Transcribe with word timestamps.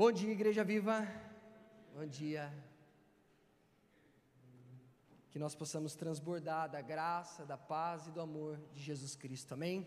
Bom 0.00 0.12
dia, 0.12 0.30
Igreja 0.30 0.62
Viva. 0.62 0.96
Bom 1.92 2.06
dia. 2.06 2.44
Que 5.28 5.40
nós 5.40 5.56
possamos 5.56 5.96
transbordar 5.96 6.70
da 6.70 6.80
graça, 6.80 7.44
da 7.44 7.58
paz 7.58 8.06
e 8.06 8.12
do 8.12 8.20
amor 8.20 8.60
de 8.72 8.80
Jesus 8.80 9.16
Cristo. 9.16 9.54
Amém? 9.54 9.84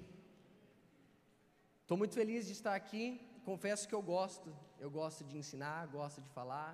Estou 1.82 1.98
muito 1.98 2.14
feliz 2.14 2.46
de 2.46 2.52
estar 2.52 2.76
aqui. 2.76 3.26
Confesso 3.46 3.88
que 3.88 3.96
eu 3.96 4.02
gosto. 4.02 4.54
Eu 4.78 4.92
gosto 4.92 5.24
de 5.24 5.38
ensinar, 5.38 5.88
gosto 5.88 6.22
de 6.22 6.30
falar. 6.32 6.74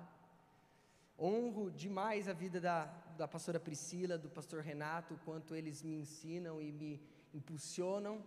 Honro 1.16 1.70
demais 1.70 2.28
a 2.28 2.32
vida 2.32 2.60
da, 2.60 2.86
da 3.16 3.28
pastora 3.28 3.60
Priscila, 3.60 4.18
do 4.18 4.28
pastor 4.28 4.62
Renato, 4.62 5.16
quanto 5.24 5.54
eles 5.54 5.80
me 5.80 6.00
ensinam 6.00 6.60
e 6.60 6.72
me 6.72 7.00
impulsionam 7.32 8.20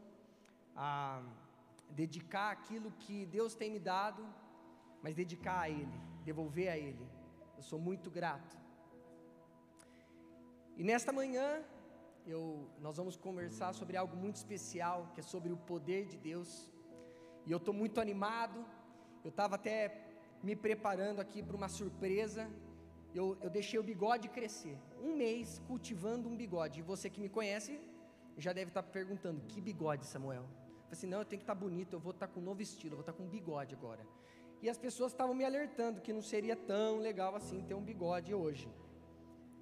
a 0.74 1.22
dedicar 1.90 2.52
aquilo 2.52 2.94
que 3.04 3.26
Deus 3.26 3.54
tem 3.54 3.70
me 3.70 3.78
dado, 3.78 4.26
mas 5.02 5.16
dedicar 5.16 5.60
a 5.62 5.70
Ele, 5.70 6.00
devolver 6.24 6.70
a 6.70 6.78
Ele. 6.78 7.06
Eu 7.58 7.64
sou 7.64 7.80
muito 7.80 8.10
grato. 8.10 8.58
E 10.78 10.84
nesta 10.84 11.12
manhã, 11.12 11.64
eu, 12.26 12.68
nós 12.80 12.98
vamos 12.98 13.16
conversar 13.16 13.74
sobre 13.74 13.98
algo 13.98 14.16
muito 14.16 14.38
especial, 14.38 15.10
que 15.14 15.20
é 15.20 15.24
sobre 15.24 15.52
o 15.52 15.58
poder 15.58 16.06
de 16.06 16.18
Deus. 16.18 16.72
E 17.46 17.52
eu 17.52 17.58
estou 17.58 17.74
muito 17.74 18.00
animado. 18.00 18.66
Eu 19.24 19.30
estava 19.30 19.56
até 19.56 19.76
me 20.42 20.56
preparando 20.56 21.20
aqui 21.20 21.44
para 21.44 21.56
uma 21.56 21.70
surpresa. 21.70 22.50
Eu, 23.14 23.38
eu 23.42 23.50
deixei 23.50 23.80
o 23.80 23.84
bigode 23.84 24.30
crescer. 24.30 24.78
Um 25.02 25.16
mês 25.16 25.60
cultivando 25.68 26.30
um 26.30 26.36
bigode. 26.36 26.80
E 26.80 26.84
você 26.84 27.10
que 27.10 27.20
me 27.20 27.30
conhece 27.30 27.80
já 28.38 28.54
deve 28.54 28.70
estar 28.70 28.84
perguntando: 28.84 29.42
que 29.42 29.60
bigode, 29.60 30.06
Samuel? 30.06 30.46
falei 30.92 30.92
assim, 30.92 31.08
não, 31.08 31.20
eu 31.20 31.26
tenho 31.26 31.40
que 31.40 31.44
estar 31.44 31.56
tá 31.56 31.60
bonito, 31.60 31.94
eu 31.96 32.00
vou 32.00 32.12
estar 32.12 32.28
tá 32.28 32.34
com 32.34 32.40
um 32.42 32.44
novo 32.44 32.62
estilo, 32.62 32.94
eu 32.94 32.98
vou 32.98 33.02
estar 33.02 33.14
tá 33.14 33.18
com 33.18 33.24
um 33.24 33.30
bigode 33.30 33.74
agora. 33.74 34.06
E 34.62 34.70
as 34.70 34.78
pessoas 34.78 35.12
estavam 35.12 35.34
me 35.34 35.44
alertando 35.44 36.02
que 36.02 36.14
não 36.14 36.22
seria 36.22 36.56
tão 36.56 37.00
legal 37.00 37.36
assim 37.36 37.64
ter 37.64 37.74
um 37.74 37.82
bigode 37.82 38.32
hoje. 38.34 38.70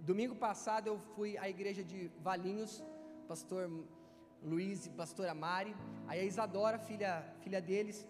Domingo 0.01 0.35
passado 0.35 0.87
eu 0.87 0.97
fui 1.15 1.37
à 1.37 1.49
igreja 1.49 1.83
de 1.83 2.11
Valinhos, 2.19 2.83
pastor 3.27 3.69
Luiz 4.43 4.85
e 4.85 4.89
pastora 4.89 5.33
Mari. 5.33 5.73
Aí 6.07 6.19
a 6.19 6.23
Isadora, 6.23 6.77
filha, 6.77 7.23
filha 7.39 7.61
deles, 7.61 8.05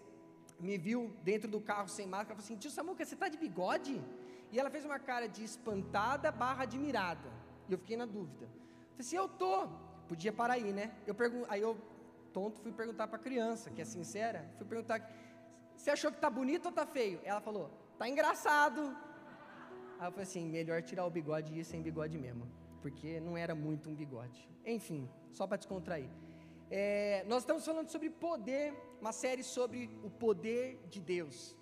me 0.58 0.76
viu 0.76 1.14
dentro 1.22 1.48
do 1.48 1.60
carro 1.60 1.88
sem 1.88 2.08
máscara. 2.08 2.34
Falou 2.34 2.44
assim: 2.44 2.56
Tio 2.56 2.70
Samuca, 2.70 3.04
você 3.04 3.14
está 3.14 3.28
de 3.28 3.38
bigode? 3.38 4.02
E 4.50 4.58
ela 4.58 4.70
fez 4.70 4.84
uma 4.84 4.98
cara 4.98 5.28
de 5.28 5.44
espantada 5.44 6.32
barra 6.32 6.64
admirada. 6.64 7.30
E 7.68 7.72
eu 7.72 7.78
fiquei 7.78 7.96
na 7.96 8.06
dúvida. 8.06 8.46
Eu 8.46 8.90
falei 8.90 9.06
assim: 9.06 9.16
Eu 9.16 9.28
tô. 9.28 9.68
Podia 10.08 10.32
parar 10.32 10.54
aí, 10.54 10.72
né? 10.72 10.92
Eu 11.06 11.14
pergun 11.14 11.44
aí 11.48 11.60
eu 11.60 11.76
tonto, 12.32 12.60
fui 12.60 12.72
perguntar 12.72 13.06
para 13.06 13.16
a 13.16 13.22
criança, 13.22 13.70
que 13.70 13.80
é 13.82 13.84
sincera, 13.84 14.48
fui 14.56 14.66
perguntar, 14.66 15.00
você 15.80 15.90
achou 15.92 16.10
que 16.10 16.18
está 16.18 16.28
bonito 16.28 16.66
ou 16.66 16.70
está 16.70 16.84
feio? 16.84 17.18
Ela 17.24 17.40
falou, 17.40 17.70
está 17.94 18.06
engraçado. 18.06 18.80
Aí 19.98 20.06
eu 20.06 20.12
falei 20.12 20.24
assim, 20.24 20.46
melhor 20.46 20.82
tirar 20.82 21.06
o 21.06 21.10
bigode 21.10 21.54
e 21.54 21.60
ir 21.60 21.64
sem 21.64 21.80
bigode 21.80 22.18
mesmo, 22.18 22.46
porque 22.82 23.18
não 23.18 23.34
era 23.44 23.54
muito 23.54 23.88
um 23.88 23.94
bigode. 23.94 24.46
Enfim, 24.64 25.08
só 25.32 25.46
para 25.46 25.56
descontrair. 25.56 26.10
É, 26.70 27.24
nós 27.26 27.42
estamos 27.44 27.64
falando 27.64 27.88
sobre 27.88 28.10
poder, 28.10 28.74
uma 29.00 29.10
série 29.10 29.42
sobre 29.42 29.90
o 30.04 30.10
poder 30.10 30.78
de 30.90 31.00
Deus. 31.00 31.56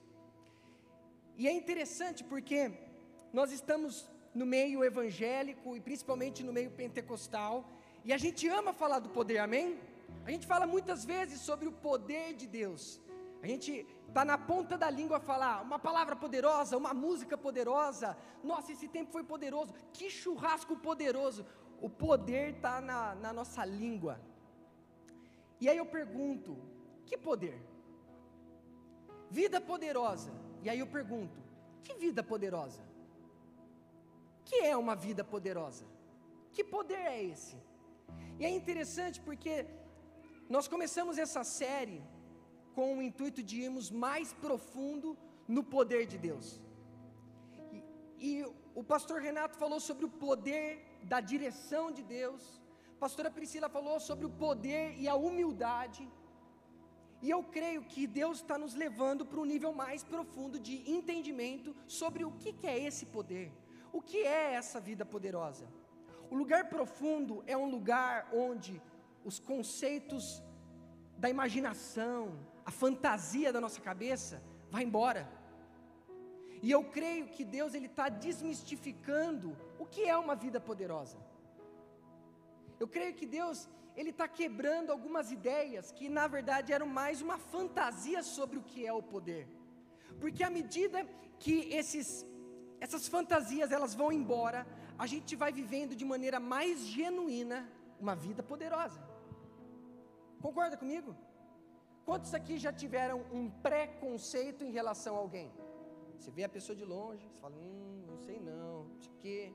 E 1.36 1.46
é 1.46 1.52
interessante 1.52 2.24
porque 2.24 2.72
nós 3.32 3.52
estamos 3.52 4.10
no 4.34 4.44
meio 4.44 4.82
evangélico 4.82 5.76
e 5.76 5.80
principalmente 5.80 6.42
no 6.42 6.52
meio 6.52 6.72
pentecostal, 6.72 7.64
e 8.04 8.12
a 8.12 8.18
gente 8.18 8.48
ama 8.48 8.72
falar 8.72 8.98
do 8.98 9.10
poder, 9.10 9.38
amém? 9.38 9.78
A 10.26 10.30
gente 10.32 10.46
fala 10.46 10.66
muitas 10.66 11.04
vezes 11.04 11.40
sobre 11.40 11.68
o 11.68 11.72
poder 11.72 12.34
de 12.34 12.48
Deus. 12.48 13.00
A 13.42 13.46
gente 13.46 13.86
está 14.08 14.24
na 14.24 14.36
ponta 14.36 14.76
da 14.76 14.90
língua 14.90 15.20
falar 15.20 15.62
uma 15.62 15.78
palavra 15.78 16.16
poderosa, 16.16 16.76
uma 16.76 16.92
música 16.92 17.36
poderosa. 17.38 18.16
Nossa, 18.42 18.72
esse 18.72 18.88
tempo 18.88 19.12
foi 19.12 19.22
poderoso. 19.22 19.72
Que 19.92 20.10
churrasco 20.10 20.76
poderoso. 20.76 21.46
O 21.80 21.88
poder 21.88 22.54
está 22.56 22.80
na, 22.80 23.14
na 23.14 23.32
nossa 23.32 23.64
língua. 23.64 24.20
E 25.60 25.68
aí 25.68 25.78
eu 25.78 25.86
pergunto: 25.86 26.58
que 27.06 27.16
poder? 27.16 27.62
Vida 29.30 29.60
poderosa. 29.60 30.32
E 30.64 30.68
aí 30.68 30.80
eu 30.80 30.86
pergunto: 30.86 31.38
que 31.84 31.94
vida 31.94 32.22
poderosa? 32.22 32.82
Que 34.44 34.56
é 34.72 34.76
uma 34.76 34.96
vida 34.96 35.22
poderosa? 35.22 35.86
Que 36.52 36.64
poder 36.64 37.02
é 37.14 37.22
esse? 37.22 37.56
E 38.38 38.44
é 38.44 38.50
interessante 38.50 39.20
porque 39.20 39.66
nós 40.48 40.66
começamos 40.66 41.18
essa 41.18 41.44
série 41.44 42.02
com 42.78 42.90
o 42.96 43.02
intuito 43.02 43.42
de 43.48 43.56
irmos 43.66 43.86
mais 43.90 44.28
profundo 44.44 45.08
no 45.54 45.62
poder 45.74 46.02
de 46.12 46.16
Deus. 46.26 46.46
E, 47.72 47.78
e 48.28 48.32
o 48.80 48.84
pastor 48.92 49.18
Renato 49.20 49.56
falou 49.62 49.80
sobre 49.86 50.04
o 50.08 50.12
poder 50.26 50.66
da 51.12 51.18
direção 51.32 51.84
de 51.96 52.04
Deus. 52.04 52.42
A 52.96 52.98
pastora 53.04 53.32
Priscila 53.36 53.68
falou 53.68 53.98
sobre 53.98 54.26
o 54.26 54.30
poder 54.44 54.84
e 54.96 55.08
a 55.08 55.16
humildade. 55.16 56.04
E 57.20 57.28
eu 57.28 57.42
creio 57.56 57.82
que 57.82 58.06
Deus 58.06 58.36
está 58.38 58.56
nos 58.64 58.74
levando 58.74 59.26
para 59.26 59.40
um 59.40 59.50
nível 59.54 59.72
mais 59.72 60.04
profundo 60.04 60.60
de 60.60 60.76
entendimento 60.96 61.74
sobre 62.00 62.24
o 62.24 62.30
que, 62.40 62.52
que 62.52 62.68
é 62.74 62.78
esse 62.88 63.06
poder, 63.06 63.50
o 63.92 64.00
que 64.00 64.18
é 64.18 64.54
essa 64.60 64.78
vida 64.78 65.04
poderosa. 65.04 65.66
O 66.30 66.36
lugar 66.36 66.68
profundo 66.68 67.42
é 67.44 67.56
um 67.56 67.68
lugar 67.68 68.30
onde 68.32 68.80
os 69.24 69.40
conceitos 69.40 70.40
da 71.18 71.28
imaginação, 71.28 72.22
a 72.68 72.70
fantasia 72.70 73.50
da 73.54 73.60
nossa 73.64 73.80
cabeça 73.80 74.34
vai 74.74 74.82
embora. 74.88 75.22
E 76.64 76.70
eu 76.76 76.82
creio 76.96 77.26
que 77.34 77.44
Deus 77.56 77.72
ele 77.76 77.86
está 77.92 78.06
desmistificando 78.24 79.56
o 79.82 79.86
que 79.92 80.02
é 80.14 80.16
uma 80.24 80.34
vida 80.44 80.60
poderosa. 80.60 81.16
Eu 82.78 82.86
creio 82.96 83.14
que 83.20 83.28
Deus 83.38 83.66
ele 83.96 84.10
está 84.10 84.26
quebrando 84.28 84.92
algumas 84.92 85.32
ideias 85.36 85.90
que 85.98 86.10
na 86.18 86.26
verdade 86.34 86.74
eram 86.76 86.88
mais 87.00 87.22
uma 87.26 87.38
fantasia 87.38 88.22
sobre 88.22 88.58
o 88.58 88.66
que 88.70 88.86
é 88.86 88.92
o 88.92 89.02
poder. 89.14 89.44
Porque 90.20 90.44
à 90.48 90.50
medida 90.50 91.06
que 91.38 91.56
esses, 91.80 92.26
essas 92.86 93.08
fantasias 93.08 93.72
elas 93.72 93.94
vão 93.94 94.10
embora, 94.12 94.66
a 94.98 95.06
gente 95.06 95.34
vai 95.34 95.52
vivendo 95.62 95.96
de 95.96 96.04
maneira 96.04 96.38
mais 96.38 96.86
genuína 96.98 97.66
uma 97.98 98.14
vida 98.26 98.42
poderosa. 98.42 99.00
Concorda 100.42 100.76
comigo? 100.76 101.16
Quantos 102.08 102.32
aqui 102.36 102.54
já 102.64 102.70
tiveram 102.82 103.18
um 103.38 103.50
preconceito 103.64 104.60
em 104.66 104.70
relação 104.76 105.14
a 105.14 105.18
alguém? 105.24 105.48
Você 106.16 106.30
vê 106.36 106.42
a 106.44 106.48
pessoa 106.54 106.74
de 106.74 106.84
longe, 106.92 107.24
você 107.26 107.38
fala, 107.42 107.54
hum, 107.54 108.02
não 108.10 108.16
sei 108.26 108.38
não, 108.40 108.76
o 108.84 109.18
quê. 109.22 109.52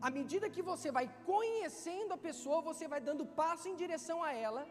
À 0.00 0.08
medida 0.18 0.48
que 0.48 0.62
você 0.62 0.92
vai 0.98 1.06
conhecendo 1.30 2.12
a 2.14 2.16
pessoa, 2.28 2.60
você 2.68 2.86
vai 2.92 3.00
dando 3.08 3.26
passo 3.26 3.66
em 3.70 3.74
direção 3.74 4.18
a 4.22 4.32
ela 4.32 4.62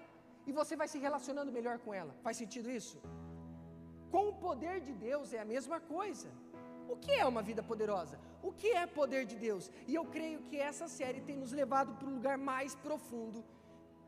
e 0.48 0.54
você 0.60 0.78
vai 0.82 0.88
se 0.88 0.98
relacionando 0.98 1.52
melhor 1.52 1.78
com 1.78 1.94
ela. 1.94 2.14
Faz 2.24 2.38
sentido 2.38 2.72
isso? 2.72 2.98
Com 4.10 4.30
o 4.30 4.36
poder 4.48 4.80
de 4.88 4.94
Deus 4.94 5.34
é 5.34 5.42
a 5.42 5.52
mesma 5.54 5.82
coisa. 5.82 6.30
O 6.88 6.96
que 6.96 7.12
é 7.12 7.26
uma 7.26 7.42
vida 7.42 7.62
poderosa? 7.62 8.18
O 8.42 8.54
que 8.54 8.70
é 8.82 8.86
poder 8.88 9.26
de 9.26 9.36
Deus? 9.36 9.70
E 9.90 9.94
eu 9.94 10.06
creio 10.06 10.40
que 10.44 10.58
essa 10.58 10.88
série 10.88 11.20
tem 11.20 11.36
nos 11.36 11.52
levado 11.52 11.96
para 11.98 12.08
um 12.08 12.16
lugar 12.20 12.38
mais 12.38 12.76
profundo 12.76 13.44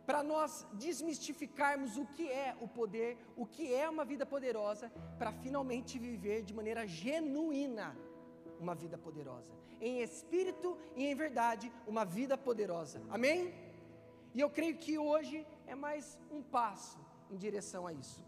para 0.06 0.22
nós 0.24 0.66
desmistificarmos 0.74 1.98
o 1.98 2.06
que 2.06 2.30
é 2.32 2.56
o 2.62 2.68
poder, 2.68 3.18
o 3.36 3.46
que 3.46 3.74
é 3.74 3.90
uma 3.90 4.06
vida 4.06 4.26
poderosa, 4.26 4.92
para 5.18 5.32
finalmente 5.32 5.98
viver 5.98 6.44
de 6.44 6.54
maneira 6.54 6.86
genuína 6.86 7.98
uma 8.60 8.76
vida 8.76 8.98
poderosa, 8.98 9.52
em 9.82 10.02
espírito 10.02 10.78
e 10.96 11.06
em 11.06 11.16
verdade, 11.16 11.72
uma 11.86 12.06
vida 12.06 12.38
poderosa. 12.38 13.02
Amém? 13.10 13.54
E 14.34 14.40
eu 14.40 14.50
creio 14.50 14.78
que 14.78 14.98
hoje 14.98 15.46
é 15.66 15.76
mais 15.76 16.18
um 16.32 16.42
passo 16.42 17.00
em 17.30 17.38
direção 17.38 17.88
a 17.88 17.94
isso. 17.94 18.24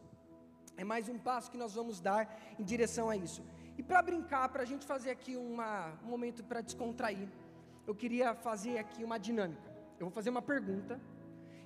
É 0.75 0.83
mais 0.83 1.09
um 1.09 1.17
passo 1.17 1.49
que 1.49 1.57
nós 1.57 1.73
vamos 1.73 1.99
dar 1.99 2.55
em 2.59 2.63
direção 2.63 3.09
a 3.09 3.15
isso. 3.15 3.43
E 3.77 3.83
para 3.83 4.01
brincar, 4.01 4.49
para 4.49 4.63
a 4.63 4.65
gente 4.65 4.85
fazer 4.85 5.11
aqui 5.11 5.35
uma, 5.35 5.93
um 6.03 6.07
momento 6.07 6.43
para 6.43 6.61
descontrair, 6.61 7.29
eu 7.85 7.95
queria 7.95 8.33
fazer 8.35 8.77
aqui 8.77 9.03
uma 9.03 9.17
dinâmica. 9.17 9.69
Eu 9.99 10.07
vou 10.07 10.11
fazer 10.11 10.29
uma 10.29 10.41
pergunta 10.41 10.99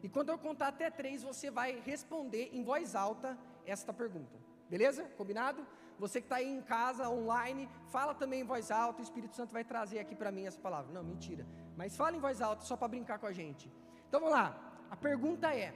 e 0.04 0.10
quando 0.10 0.30
eu 0.30 0.38
contar 0.38 0.70
até 0.70 0.90
três, 0.90 1.24
você 1.24 1.52
vai 1.52 1.80
responder 1.80 2.50
em 2.54 2.64
voz 2.64 2.96
alta 2.96 3.38
esta 3.66 3.94
pergunta. 3.94 4.40
Beleza? 4.70 5.04
Combinado? 5.18 5.66
Você 6.00 6.20
que 6.20 6.26
está 6.26 6.38
aí 6.38 6.50
em 6.50 6.62
casa, 6.62 7.10
online, 7.10 7.70
fala 7.90 8.16
também 8.16 8.42
em 8.42 8.44
voz 8.44 8.72
alta. 8.72 9.02
O 9.02 9.04
Espírito 9.04 9.36
Santo 9.36 9.54
vai 9.54 9.64
trazer 9.64 10.00
aqui 10.00 10.16
para 10.16 10.32
mim 10.32 10.46
essa 10.48 10.60
palavra. 10.60 10.92
Não, 10.92 11.04
mentira. 11.04 11.46
Mas 11.78 11.96
fala 11.96 12.16
em 12.18 12.20
voz 12.20 12.42
alta 12.42 12.66
só 12.66 12.76
para 12.76 12.88
brincar 12.88 13.20
com 13.20 13.28
a 13.28 13.32
gente. 13.32 13.72
Então 14.08 14.20
vamos 14.20 14.36
lá. 14.36 14.48
A 14.90 14.96
pergunta 14.96 15.54
é: 15.56 15.74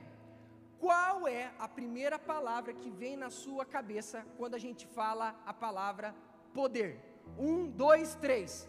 qual 0.79 1.27
é 1.27 1.51
a 1.59 1.67
primeira 1.67 2.17
palavra 2.17 2.73
que 2.73 2.89
vem 2.89 3.15
na 3.15 3.29
sua 3.29 3.65
cabeça 3.65 4.25
quando 4.37 4.55
a 4.55 4.57
gente 4.57 4.87
fala 4.87 5.39
a 5.45 5.53
palavra 5.53 6.15
poder? 6.53 6.99
Um, 7.37 7.69
dois, 7.69 8.15
três. 8.15 8.67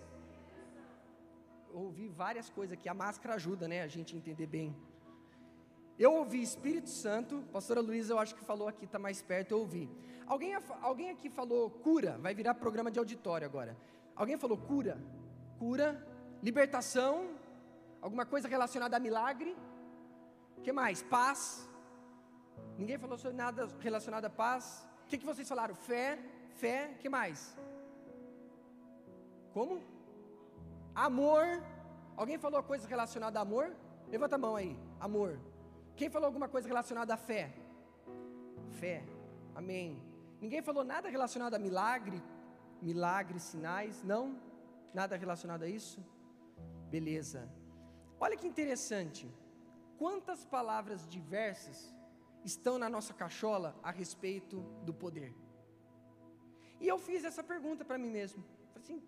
Eu 1.71 1.81
ouvi 1.81 2.09
várias 2.09 2.51
coisas 2.51 2.75
aqui. 2.75 2.89
A 2.89 2.95
máscara 2.95 3.35
ajuda, 3.35 3.67
né? 3.67 3.83
A 3.83 3.89
gente 3.89 4.17
entender 4.17 4.47
bem. 4.47 4.77
Eu 5.99 6.13
ouvi 6.13 6.43
Espírito 6.43 6.91
Santo, 6.91 7.43
pastora 7.51 7.81
Luísa 7.81 8.13
eu 8.13 8.19
acho 8.19 8.35
que 8.35 8.45
falou 8.45 8.69
aqui, 8.69 8.85
está 8.85 8.99
mais 8.99 9.23
perto, 9.23 9.53
eu 9.53 9.61
ouvi. 9.61 9.89
Alguém, 10.27 10.55
alguém 10.83 11.11
aqui 11.11 11.31
falou 11.31 11.71
cura, 11.71 12.19
vai 12.19 12.35
virar 12.35 12.55
programa 12.55 12.91
de 12.91 12.99
auditório 12.99 13.47
agora. 13.47 13.77
Alguém 14.15 14.37
falou 14.37 14.59
cura? 14.59 14.99
Cura, 15.59 16.07
libertação, 16.43 17.31
alguma 18.03 18.27
coisa 18.27 18.47
relacionada 18.47 18.97
a 18.97 19.01
milagre? 19.01 19.57
O 20.59 20.61
que 20.61 20.71
mais? 20.71 21.03
Paz. 21.03 21.67
Ninguém 22.77 22.99
falou 22.99 23.17
sobre 23.17 23.37
nada 23.37 23.67
relacionado 23.81 24.27
a 24.27 24.31
paz. 24.31 24.87
O 25.05 25.09
que, 25.09 25.17
que 25.17 25.25
vocês 25.25 25.49
falaram? 25.49 25.75
Fé, 25.75 26.19
fé, 26.57 26.95
que 27.01 27.09
mais? 27.09 27.57
Como? 29.55 29.81
Amor. 30.95 31.63
Alguém 32.17 32.37
falou 32.37 32.63
coisa 32.63 32.87
relacionada 32.87 33.39
a 33.39 33.43
amor? 33.43 33.75
Levanta 34.09 34.35
a 34.35 34.39
mão 34.39 34.57
aí. 34.57 34.79
Amor. 35.01 35.39
Quem 35.97 36.11
falou 36.11 36.27
alguma 36.27 36.49
coisa 36.49 36.69
relacionada 36.69 37.15
à 37.15 37.17
fé? 37.17 37.45
Fé. 38.81 39.03
Amém. 39.55 39.89
Ninguém 40.41 40.63
falou 40.63 40.85
nada 40.85 41.09
relacionado 41.09 41.55
a 41.55 41.59
milagre, 41.59 42.23
milagres, 42.83 43.43
sinais? 43.43 44.03
Não? 44.03 44.39
Nada 44.93 45.17
relacionado 45.17 45.63
a 45.63 45.69
isso? 45.69 46.05
Beleza. 46.91 47.51
Olha 48.21 48.37
que 48.37 48.47
interessante. 48.47 49.25
Quantas 49.99 50.45
palavras 50.45 51.09
diversas 51.09 51.79
estão 52.45 52.79
na 52.79 52.89
nossa 52.89 53.15
cachola 53.15 53.75
a 53.83 53.91
respeito 53.91 54.61
do 54.85 54.93
poder? 54.93 55.35
E 56.79 56.87
eu 56.87 56.99
fiz 56.99 57.25
essa 57.25 57.43
pergunta 57.43 57.85
para 57.85 57.97
mim 57.97 58.11
mesmo. 58.11 58.45
Falei 58.73 58.83
assim: 58.85 59.03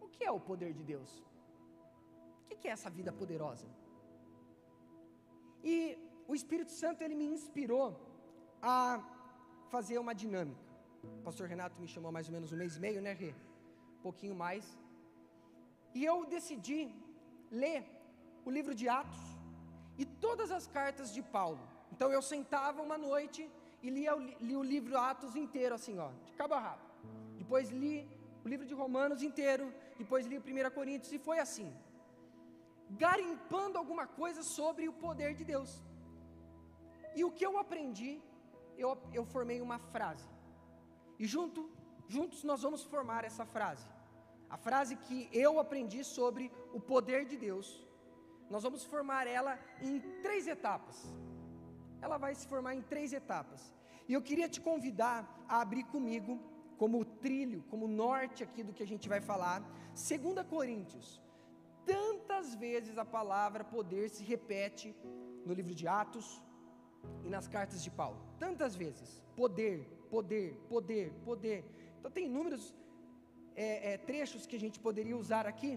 o 0.00 0.08
que 0.08 0.24
é 0.24 0.30
o 0.30 0.40
poder 0.40 0.72
de 0.72 0.82
Deus? 0.82 1.22
O 2.44 2.56
que 2.56 2.66
é 2.68 2.72
essa 2.72 2.90
vida 2.90 3.12
poderosa? 3.12 3.68
E 5.62 5.96
o 6.32 6.36
Espírito 6.40 6.72
Santo 6.82 7.02
ele 7.04 7.16
me 7.20 7.26
inspirou 7.36 7.86
a 8.74 8.76
fazer 9.72 9.96
uma 10.04 10.14
dinâmica. 10.22 10.68
O 11.18 11.22
pastor 11.26 11.46
Renato 11.52 11.80
me 11.82 11.88
chamou 11.94 12.10
mais 12.16 12.26
ou 12.28 12.34
menos 12.36 12.52
um 12.54 12.58
mês 12.62 12.76
e 12.78 12.80
meio, 12.86 13.00
né, 13.06 13.12
Rê? 13.22 13.30
Um 13.98 14.02
pouquinho 14.06 14.36
mais. 14.44 14.64
E 15.98 16.00
eu 16.10 16.16
decidi 16.36 16.80
ler 17.62 17.80
o 18.46 18.50
livro 18.56 18.74
de 18.80 18.88
Atos 19.00 19.22
e 20.02 20.06
todas 20.26 20.50
as 20.58 20.66
cartas 20.78 21.10
de 21.16 21.22
Paulo. 21.36 21.62
Então 21.92 22.10
eu 22.16 22.22
sentava 22.32 22.80
uma 22.88 22.98
noite 23.08 23.42
e 23.84 23.90
lia, 23.96 24.14
li 24.48 24.56
o 24.62 24.64
livro 24.72 24.96
Atos 25.10 25.36
inteiro, 25.44 25.74
assim, 25.78 25.98
ó, 26.06 26.10
de 26.26 26.32
cabo 26.40 26.54
a 26.54 26.64
rabo. 26.68 26.86
Depois 27.42 27.68
li 27.82 27.96
o 28.44 28.48
livro 28.52 28.66
de 28.70 28.74
Romanos 28.82 29.22
inteiro, 29.30 29.66
depois 30.02 30.26
li 30.32 30.38
o 30.38 30.44
1 30.50 30.70
Coríntios 30.80 31.12
e 31.12 31.24
foi 31.28 31.38
assim. 31.46 31.70
Garimpando 33.06 33.76
alguma 33.82 34.06
coisa 34.20 34.42
sobre 34.56 34.86
o 34.88 34.94
poder 35.06 35.32
de 35.40 35.44
Deus. 35.54 35.72
E 37.14 37.24
o 37.24 37.30
que 37.30 37.44
eu 37.44 37.58
aprendi, 37.58 38.20
eu, 38.76 38.96
eu 39.12 39.24
formei 39.24 39.60
uma 39.60 39.78
frase. 39.78 40.28
E 41.18 41.26
junto, 41.26 41.70
juntos 42.08 42.42
nós 42.44 42.62
vamos 42.62 42.82
formar 42.82 43.24
essa 43.24 43.44
frase. 43.44 43.86
A 44.48 44.56
frase 44.56 44.96
que 44.96 45.28
eu 45.32 45.58
aprendi 45.58 46.04
sobre 46.04 46.52
o 46.72 46.80
poder 46.80 47.24
de 47.24 47.36
Deus. 47.36 47.86
Nós 48.50 48.62
vamos 48.62 48.84
formar 48.84 49.26
ela 49.26 49.58
em 49.80 50.00
três 50.22 50.46
etapas. 50.46 50.96
Ela 52.00 52.18
vai 52.18 52.34
se 52.34 52.46
formar 52.46 52.74
em 52.74 52.82
três 52.82 53.12
etapas. 53.12 53.74
E 54.08 54.12
eu 54.12 54.20
queria 54.20 54.48
te 54.48 54.60
convidar 54.60 55.18
a 55.48 55.60
abrir 55.60 55.84
comigo, 55.84 56.38
como 56.76 57.04
trilho, 57.04 57.62
como 57.70 57.86
norte 57.86 58.42
aqui 58.42 58.62
do 58.62 58.72
que 58.72 58.82
a 58.82 58.86
gente 58.86 59.08
vai 59.08 59.20
falar, 59.20 59.60
2 59.92 60.46
Coríntios. 60.48 61.22
Tantas 61.86 62.54
vezes 62.54 62.98
a 62.98 63.04
palavra 63.04 63.64
poder 63.64 64.08
se 64.10 64.22
repete 64.22 64.94
no 65.46 65.54
livro 65.54 65.74
de 65.74 65.86
Atos, 65.86 66.42
e 67.24 67.28
nas 67.28 67.46
cartas 67.48 67.82
de 67.82 67.90
Paulo, 67.90 68.18
tantas 68.38 68.74
vezes, 68.82 69.10
poder, 69.36 69.76
poder, 70.10 70.48
poder, 70.72 71.06
poder. 71.28 71.58
Então 71.98 72.10
tem 72.10 72.26
inúmeros 72.26 72.74
é, 73.54 73.92
é, 73.92 73.98
trechos 74.10 74.46
que 74.46 74.56
a 74.56 74.62
gente 74.64 74.78
poderia 74.86 75.16
usar 75.16 75.46
aqui, 75.46 75.72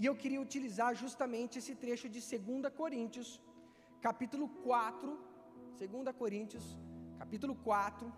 e 0.00 0.06
eu 0.06 0.14
queria 0.22 0.40
utilizar 0.40 0.92
justamente 0.94 1.58
esse 1.60 1.74
trecho 1.82 2.08
de 2.08 2.20
2 2.20 2.74
Coríntios, 2.80 3.40
capítulo 4.00 4.48
4, 4.48 5.18
2 5.78 6.16
Coríntios, 6.22 6.64
capítulo 7.18 7.54
4, 7.54 8.12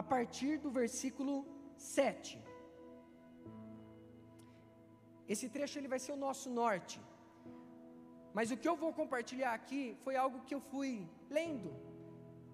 a 0.00 0.02
partir 0.02 0.58
do 0.64 0.70
versículo 0.80 1.34
7. 1.76 2.42
Esse 5.32 5.48
trecho 5.54 5.78
ele 5.78 5.92
vai 5.94 6.00
ser 6.04 6.12
o 6.12 6.22
nosso 6.26 6.48
norte. 6.62 6.96
Mas 8.36 8.50
o 8.50 8.56
que 8.56 8.68
eu 8.68 8.76
vou 8.76 8.92
compartilhar 8.92 9.54
aqui 9.54 9.96
foi 10.04 10.16
algo 10.16 10.44
que 10.46 10.54
eu 10.56 10.60
fui 10.60 11.08
lendo 11.30 11.72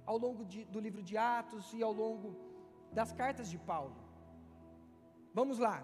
ao 0.05 0.19
longo 0.19 0.45
de, 0.45 0.65
do 0.67 0.79
livro 0.79 1.03
de 1.03 1.17
Atos 1.17 1.73
e 1.73 1.83
ao 1.83 1.93
longo 1.93 2.37
das 2.93 3.13
cartas 3.13 3.49
de 3.51 3.59
Paulo. 3.59 3.97
Vamos 5.33 5.59
lá. 5.59 5.77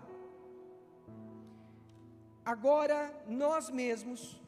Agora 2.44 2.98
nós 3.26 3.70
mesmos 3.70 4.40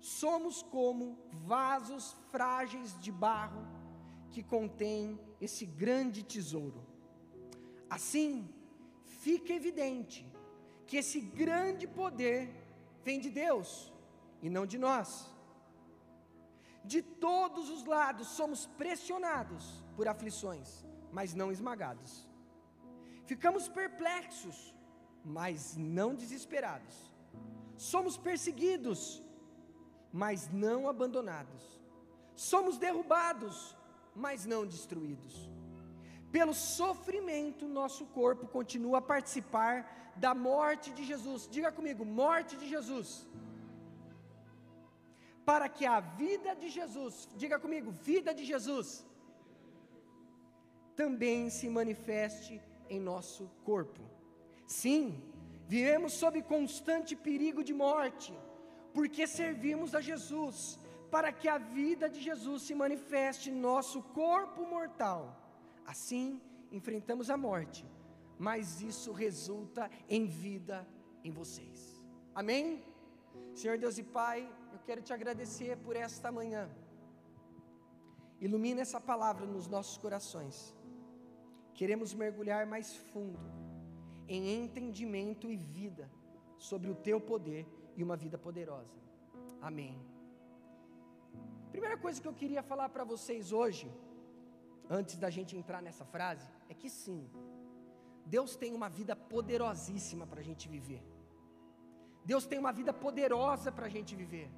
somos 0.00 0.62
como 0.62 1.18
vasos 1.32 2.16
frágeis 2.30 2.98
de 3.00 3.10
barro 3.10 3.62
que 4.30 4.42
contém 4.42 5.18
esse 5.40 5.66
grande 5.66 6.22
tesouro. 6.22 6.86
Assim, 7.90 8.48
fica 9.04 9.52
evidente 9.52 10.26
que 10.86 10.96
esse 10.96 11.20
grande 11.20 11.86
poder 11.86 12.50
vem 13.04 13.20
de 13.20 13.30
Deus 13.30 13.91
e 14.42 14.50
não 14.50 14.66
de 14.66 14.76
nós. 14.76 15.30
De 16.84 17.00
todos 17.00 17.70
os 17.70 17.84
lados 17.84 18.26
somos 18.28 18.66
pressionados 18.66 19.82
por 19.96 20.08
aflições, 20.08 20.84
mas 21.12 21.32
não 21.32 21.52
esmagados. 21.52 22.28
Ficamos 23.24 23.68
perplexos, 23.68 24.74
mas 25.24 25.76
não 25.76 26.14
desesperados. 26.14 26.94
Somos 27.76 28.16
perseguidos, 28.18 29.22
mas 30.12 30.50
não 30.50 30.88
abandonados. 30.88 31.80
Somos 32.34 32.78
derrubados, 32.78 33.76
mas 34.14 34.44
não 34.44 34.66
destruídos. 34.66 35.48
Pelo 36.32 36.54
sofrimento, 36.54 37.68
nosso 37.68 38.06
corpo 38.06 38.48
continua 38.48 38.98
a 38.98 39.02
participar 39.02 40.12
da 40.16 40.34
morte 40.34 40.90
de 40.92 41.04
Jesus. 41.04 41.48
Diga 41.48 41.70
comigo, 41.70 42.04
morte 42.04 42.56
de 42.56 42.68
Jesus 42.68 43.26
para 45.44 45.68
que 45.68 45.84
a 45.84 46.00
vida 46.00 46.54
de 46.54 46.68
Jesus, 46.68 47.28
diga 47.36 47.58
comigo, 47.58 47.90
vida 47.90 48.32
de 48.32 48.44
Jesus, 48.44 49.04
também 50.94 51.50
se 51.50 51.68
manifeste 51.68 52.60
em 52.88 53.00
nosso 53.00 53.50
corpo. 53.64 54.02
Sim, 54.66 55.22
vivemos 55.66 56.12
sob 56.12 56.42
constante 56.42 57.16
perigo 57.16 57.64
de 57.64 57.74
morte, 57.74 58.32
porque 58.94 59.26
servimos 59.26 59.94
a 59.94 60.00
Jesus, 60.00 60.78
para 61.10 61.32
que 61.32 61.48
a 61.48 61.58
vida 61.58 62.08
de 62.08 62.20
Jesus 62.20 62.62
se 62.62 62.74
manifeste 62.74 63.50
em 63.50 63.54
nosso 63.54 64.02
corpo 64.02 64.64
mortal. 64.66 65.20
Assim, 65.84 66.40
enfrentamos 66.70 67.28
a 67.30 67.36
morte, 67.36 67.84
mas 68.38 68.80
isso 68.80 69.12
resulta 69.12 69.90
em 70.08 70.26
vida 70.26 70.86
em 71.24 71.30
vocês. 71.30 72.02
Amém? 72.34 72.82
Senhor 73.54 73.76
Deus 73.76 73.98
e 73.98 74.02
Pai, 74.02 74.48
quero 74.78 75.02
te 75.02 75.12
agradecer 75.12 75.76
por 75.78 75.96
esta 75.96 76.30
manhã. 76.30 76.68
Ilumina 78.40 78.80
essa 78.80 79.00
palavra 79.00 79.46
nos 79.46 79.66
nossos 79.68 79.96
corações. 79.96 80.74
Queremos 81.74 82.12
mergulhar 82.12 82.66
mais 82.66 82.94
fundo 82.94 83.40
em 84.28 84.62
entendimento 84.62 85.50
e 85.50 85.56
vida 85.56 86.10
sobre 86.58 86.90
o 86.90 86.94
teu 86.94 87.20
poder 87.20 87.66
e 87.96 88.02
uma 88.02 88.16
vida 88.16 88.38
poderosa. 88.38 88.96
Amém. 89.60 89.94
Primeira 91.70 91.96
coisa 91.96 92.20
que 92.20 92.28
eu 92.28 92.34
queria 92.34 92.62
falar 92.62 92.88
para 92.88 93.04
vocês 93.04 93.52
hoje, 93.52 93.90
antes 94.88 95.16
da 95.16 95.30
gente 95.30 95.56
entrar 95.56 95.80
nessa 95.80 96.04
frase, 96.04 96.46
é 96.68 96.74
que 96.74 96.90
sim, 96.90 97.30
Deus 98.26 98.56
tem 98.56 98.72
uma 98.74 98.88
vida 98.88 99.14
poderosíssima 99.16 100.26
para 100.26 100.40
a 100.40 100.44
gente 100.44 100.68
viver. 100.68 101.02
Deus 102.24 102.46
tem 102.46 102.58
uma 102.58 102.72
vida 102.72 102.92
poderosa 102.92 103.72
para 103.72 103.86
a 103.86 103.88
gente 103.88 104.14
viver. 104.14 104.48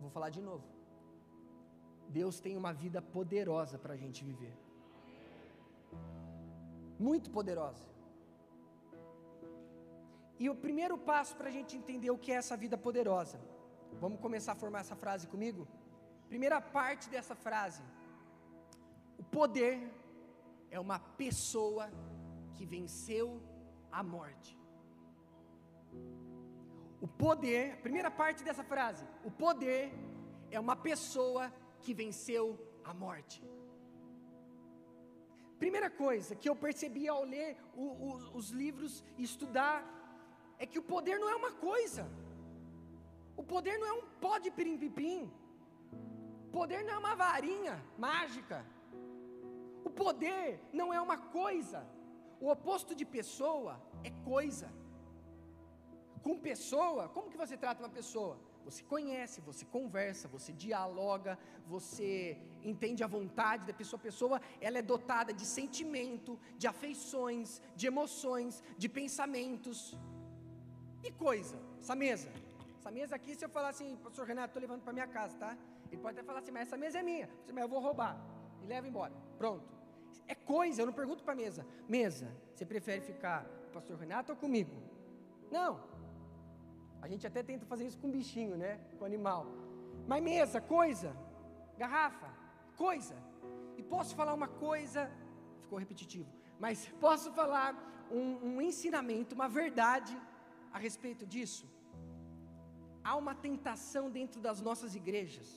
Vou 0.00 0.10
falar 0.10 0.30
de 0.30 0.42
novo. 0.48 0.64
Deus 2.08 2.40
tem 2.40 2.56
uma 2.56 2.72
vida 2.72 3.00
poderosa 3.16 3.78
para 3.78 3.94
a 3.94 4.00
gente 4.02 4.24
viver. 4.24 4.56
Muito 6.98 7.30
poderosa. 7.30 7.84
E 10.42 10.48
o 10.48 10.56
primeiro 10.64 10.96
passo 11.10 11.36
para 11.36 11.48
a 11.48 11.54
gente 11.56 11.76
entender 11.80 12.10
o 12.10 12.18
que 12.18 12.32
é 12.32 12.36
essa 12.42 12.56
vida 12.56 12.76
poderosa. 12.86 13.38
Vamos 14.04 14.20
começar 14.20 14.52
a 14.52 14.60
formar 14.62 14.80
essa 14.80 14.96
frase 14.96 15.26
comigo? 15.26 15.68
Primeira 16.28 16.60
parte 16.60 17.08
dessa 17.14 17.34
frase. 17.34 17.82
O 19.18 19.24
poder 19.38 19.76
é 20.70 20.80
uma 20.80 20.98
pessoa 21.22 21.90
que 22.54 22.64
venceu 22.64 23.26
a 23.92 24.02
morte. 24.02 24.58
O 27.00 27.08
poder, 27.08 27.76
primeira 27.80 28.10
parte 28.10 28.44
dessa 28.44 28.62
frase, 28.62 29.04
o 29.24 29.30
poder 29.30 29.92
é 30.50 30.60
uma 30.60 30.76
pessoa 30.76 31.52
que 31.80 31.94
venceu 31.94 32.58
a 32.84 32.92
morte. 32.92 33.42
Primeira 35.58 35.90
coisa 35.90 36.34
que 36.34 36.48
eu 36.48 36.56
percebi 36.56 37.06
ao 37.08 37.22
ler 37.24 37.56
o, 37.74 37.82
o, 37.82 38.36
os 38.38 38.50
livros 38.50 39.04
e 39.16 39.22
estudar 39.22 39.78
é 40.58 40.66
que 40.66 40.78
o 40.78 40.82
poder 40.82 41.18
não 41.18 41.28
é 41.28 41.34
uma 41.34 41.52
coisa. 41.52 42.10
O 43.36 43.42
poder 43.42 43.78
não 43.78 43.86
é 43.86 43.92
um 43.92 44.06
pó 44.20 44.38
de 44.38 44.50
pirim-pipim. 44.50 45.30
O 46.48 46.50
poder 46.50 46.82
não 46.84 46.94
é 46.94 46.98
uma 46.98 47.14
varinha 47.14 47.82
mágica. 47.96 48.64
O 49.84 49.90
poder 49.90 50.60
não 50.72 50.92
é 50.92 51.00
uma 51.00 51.16
coisa. 51.16 51.86
O 52.40 52.50
oposto 52.50 52.94
de 52.94 53.04
pessoa 53.04 53.80
é 54.04 54.10
coisa. 54.24 54.79
Com 56.22 56.38
pessoa, 56.38 57.08
como 57.08 57.30
que 57.30 57.36
você 57.36 57.56
trata 57.56 57.82
uma 57.82 57.88
pessoa? 57.88 58.38
Você 58.64 58.82
conhece, 58.82 59.40
você 59.40 59.64
conversa, 59.64 60.28
você 60.28 60.52
dialoga, 60.52 61.38
você 61.66 62.38
entende 62.62 63.02
a 63.02 63.06
vontade 63.06 63.64
da 63.66 63.72
pessoa. 63.72 63.98
A 63.98 64.02
pessoa, 64.02 64.40
ela 64.60 64.78
é 64.78 64.82
dotada 64.82 65.32
de 65.32 65.46
sentimento, 65.46 66.38
de 66.58 66.66
afeições, 66.66 67.60
de 67.74 67.86
emoções, 67.86 68.62
de 68.76 68.88
pensamentos. 68.88 69.96
E 71.02 71.10
coisa, 71.10 71.56
essa 71.80 71.94
mesa. 71.94 72.30
Essa 72.78 72.90
mesa 72.90 73.16
aqui, 73.16 73.34
se 73.34 73.44
eu 73.44 73.48
falar 73.48 73.70
assim, 73.70 73.96
pastor 73.96 74.26
Renato, 74.26 74.48
estou 74.48 74.60
levando 74.60 74.82
para 74.82 74.92
minha 74.92 75.06
casa, 75.06 75.36
tá? 75.38 75.56
Ele 75.90 76.00
pode 76.00 76.18
até 76.18 76.26
falar 76.26 76.40
assim, 76.40 76.52
mas 76.52 76.68
essa 76.68 76.76
mesa 76.76 76.98
é 76.98 77.02
minha. 77.02 77.28
Mas 77.48 77.62
eu 77.62 77.68
vou 77.68 77.80
roubar. 77.80 78.20
E 78.62 78.66
leva 78.66 78.86
embora. 78.86 79.12
Pronto. 79.38 79.64
É 80.28 80.34
coisa, 80.34 80.82
eu 80.82 80.86
não 80.86 80.92
pergunto 80.92 81.24
para 81.24 81.32
a 81.32 81.36
mesa. 81.36 81.66
Mesa, 81.88 82.30
você 82.54 82.64
prefere 82.64 83.00
ficar 83.00 83.44
com 83.44 83.68
o 83.68 83.72
pastor 83.72 83.98
Renato 83.98 84.32
ou 84.32 84.38
comigo? 84.38 84.76
Não. 85.50 85.89
A 87.02 87.08
gente 87.08 87.26
até 87.26 87.42
tenta 87.42 87.64
fazer 87.66 87.86
isso 87.86 87.98
com 87.98 88.10
bichinho, 88.10 88.56
né? 88.56 88.72
Com 88.98 89.04
animal. 89.04 89.46
Mas 90.06 90.22
mesa, 90.22 90.60
coisa. 90.60 91.16
Garrafa, 91.78 92.28
coisa. 92.76 93.16
E 93.78 93.82
posso 93.82 94.14
falar 94.14 94.34
uma 94.34 94.48
coisa, 94.48 95.10
ficou 95.62 95.78
repetitivo, 95.78 96.30
mas 96.58 96.86
posso 97.00 97.32
falar 97.32 97.72
um, 98.10 98.48
um 98.48 98.60
ensinamento, 98.60 99.34
uma 99.34 99.48
verdade 99.48 100.14
a 100.72 100.78
respeito 100.78 101.26
disso? 101.26 101.66
Há 103.02 103.16
uma 103.16 103.34
tentação 103.34 104.10
dentro 104.10 104.40
das 104.40 104.60
nossas 104.60 104.94
igrejas 104.94 105.48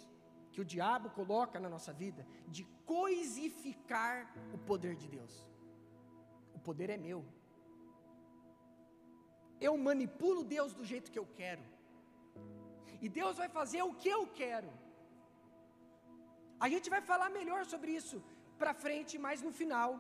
que 0.52 0.62
o 0.62 0.66
diabo 0.74 1.10
coloca 1.10 1.60
na 1.60 1.70
nossa 1.76 1.92
vida 1.92 2.26
de 2.48 2.64
coisificar 2.86 4.34
o 4.54 4.58
poder 4.58 4.96
de 4.96 5.08
Deus. 5.08 5.34
O 6.54 6.60
poder 6.60 6.90
é 6.90 6.98
meu. 6.98 7.26
Eu 9.68 9.74
manipulo 9.90 10.42
Deus 10.56 10.72
do 10.80 10.86
jeito 10.92 11.12
que 11.14 11.22
eu 11.24 11.28
quero. 11.40 11.64
E 13.04 13.10
Deus 13.20 13.36
vai 13.42 13.50
fazer 13.60 13.82
o 13.84 13.94
que 14.02 14.10
eu 14.18 14.24
quero. 14.42 14.72
A 16.66 16.68
gente 16.74 16.88
vai 16.94 17.02
falar 17.12 17.30
melhor 17.40 17.62
sobre 17.74 17.92
isso 18.00 18.18
para 18.62 18.74
frente, 18.86 19.24
mais 19.28 19.42
no 19.46 19.52
final. 19.62 19.92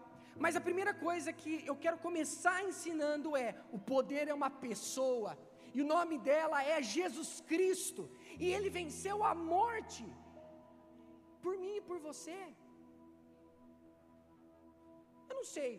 Mas 0.43 0.55
a 0.55 0.65
primeira 0.67 0.93
coisa 1.05 1.32
que 1.41 1.53
eu 1.72 1.75
quero 1.84 1.98
começar 2.08 2.58
ensinando 2.70 3.29
é: 3.46 3.50
o 3.77 3.79
poder 3.93 4.25
é 4.27 4.36
uma 4.41 4.51
pessoa, 4.65 5.32
e 5.75 5.82
o 5.84 5.89
nome 5.96 6.17
dela 6.29 6.60
é 6.74 6.77
Jesus 6.98 7.32
Cristo, 7.51 8.03
e 8.43 8.46
ele 8.55 8.70
venceu 8.79 9.17
a 9.32 9.34
morte 9.36 10.05
por 11.43 11.55
mim 11.63 11.75
e 11.77 11.86
por 11.89 12.00
você. 12.10 12.39
Eu 15.29 15.36
não 15.39 15.48
sei 15.58 15.74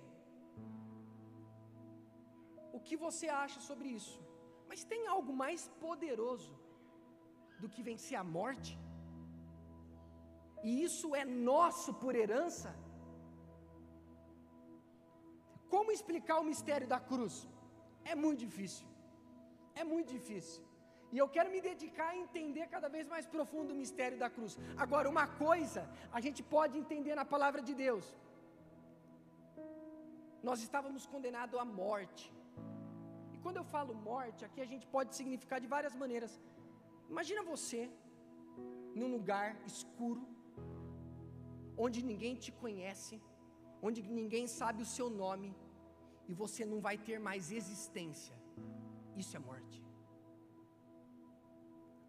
o 2.77 2.81
que 2.87 2.97
você 3.05 3.27
acha 3.45 3.61
sobre 3.69 3.89
isso, 3.99 4.19
mas 4.69 4.89
tem 4.93 5.03
algo 5.15 5.33
mais 5.45 5.63
poderoso 5.85 6.53
do 7.63 7.69
que 7.73 7.83
vencer 7.91 8.17
a 8.23 8.25
morte? 8.39 8.73
E 10.69 10.71
isso 10.87 11.09
é 11.21 11.25
nosso 11.53 11.91
por 12.03 12.15
herança? 12.23 12.71
Como 15.73 15.97
explicar 15.97 16.37
o 16.41 16.49
mistério 16.51 16.89
da 16.95 17.01
cruz? 17.11 17.35
É 18.13 18.15
muito 18.25 18.41
difícil. 18.47 18.87
É 19.81 19.85
muito 19.93 20.11
difícil. 20.17 20.63
E 21.15 21.19
eu 21.23 21.29
quero 21.35 21.51
me 21.55 21.61
dedicar 21.71 22.09
a 22.11 22.21
entender 22.25 22.67
cada 22.75 22.89
vez 22.95 23.07
mais 23.15 23.27
profundo 23.35 23.73
o 23.73 23.81
mistério 23.83 24.19
da 24.23 24.29
cruz. 24.37 24.53
Agora, 24.85 25.13
uma 25.15 25.27
coisa 25.45 25.83
a 26.19 26.21
gente 26.27 26.43
pode 26.57 26.77
entender 26.83 27.15
na 27.21 27.27
palavra 27.35 27.63
de 27.69 27.75
Deus. 27.87 28.07
Nós 30.49 30.61
estávamos 30.67 31.05
condenados 31.13 31.59
à 31.65 31.67
morte. 31.83 32.25
Quando 33.45 33.59
eu 33.61 33.67
falo 33.73 33.95
morte, 34.11 34.41
aqui 34.47 34.61
a 34.67 34.69
gente 34.71 34.87
pode 34.95 35.11
significar 35.19 35.59
de 35.63 35.69
várias 35.75 35.95
maneiras. 36.03 36.33
Imagina 37.13 37.43
você 37.53 37.81
num 38.99 39.11
lugar 39.17 39.49
escuro, 39.73 40.23
onde 41.85 41.99
ninguém 42.11 42.35
te 42.45 42.51
conhece, 42.63 43.15
onde 43.87 44.01
ninguém 44.19 44.47
sabe 44.61 44.81
o 44.85 44.91
seu 44.97 45.09
nome, 45.23 45.51
e 46.31 46.35
você 46.43 46.63
não 46.71 46.79
vai 46.87 46.97
ter 47.09 47.19
mais 47.29 47.51
existência. 47.61 48.37
Isso 49.23 49.35
é 49.39 49.41
morte. 49.49 49.79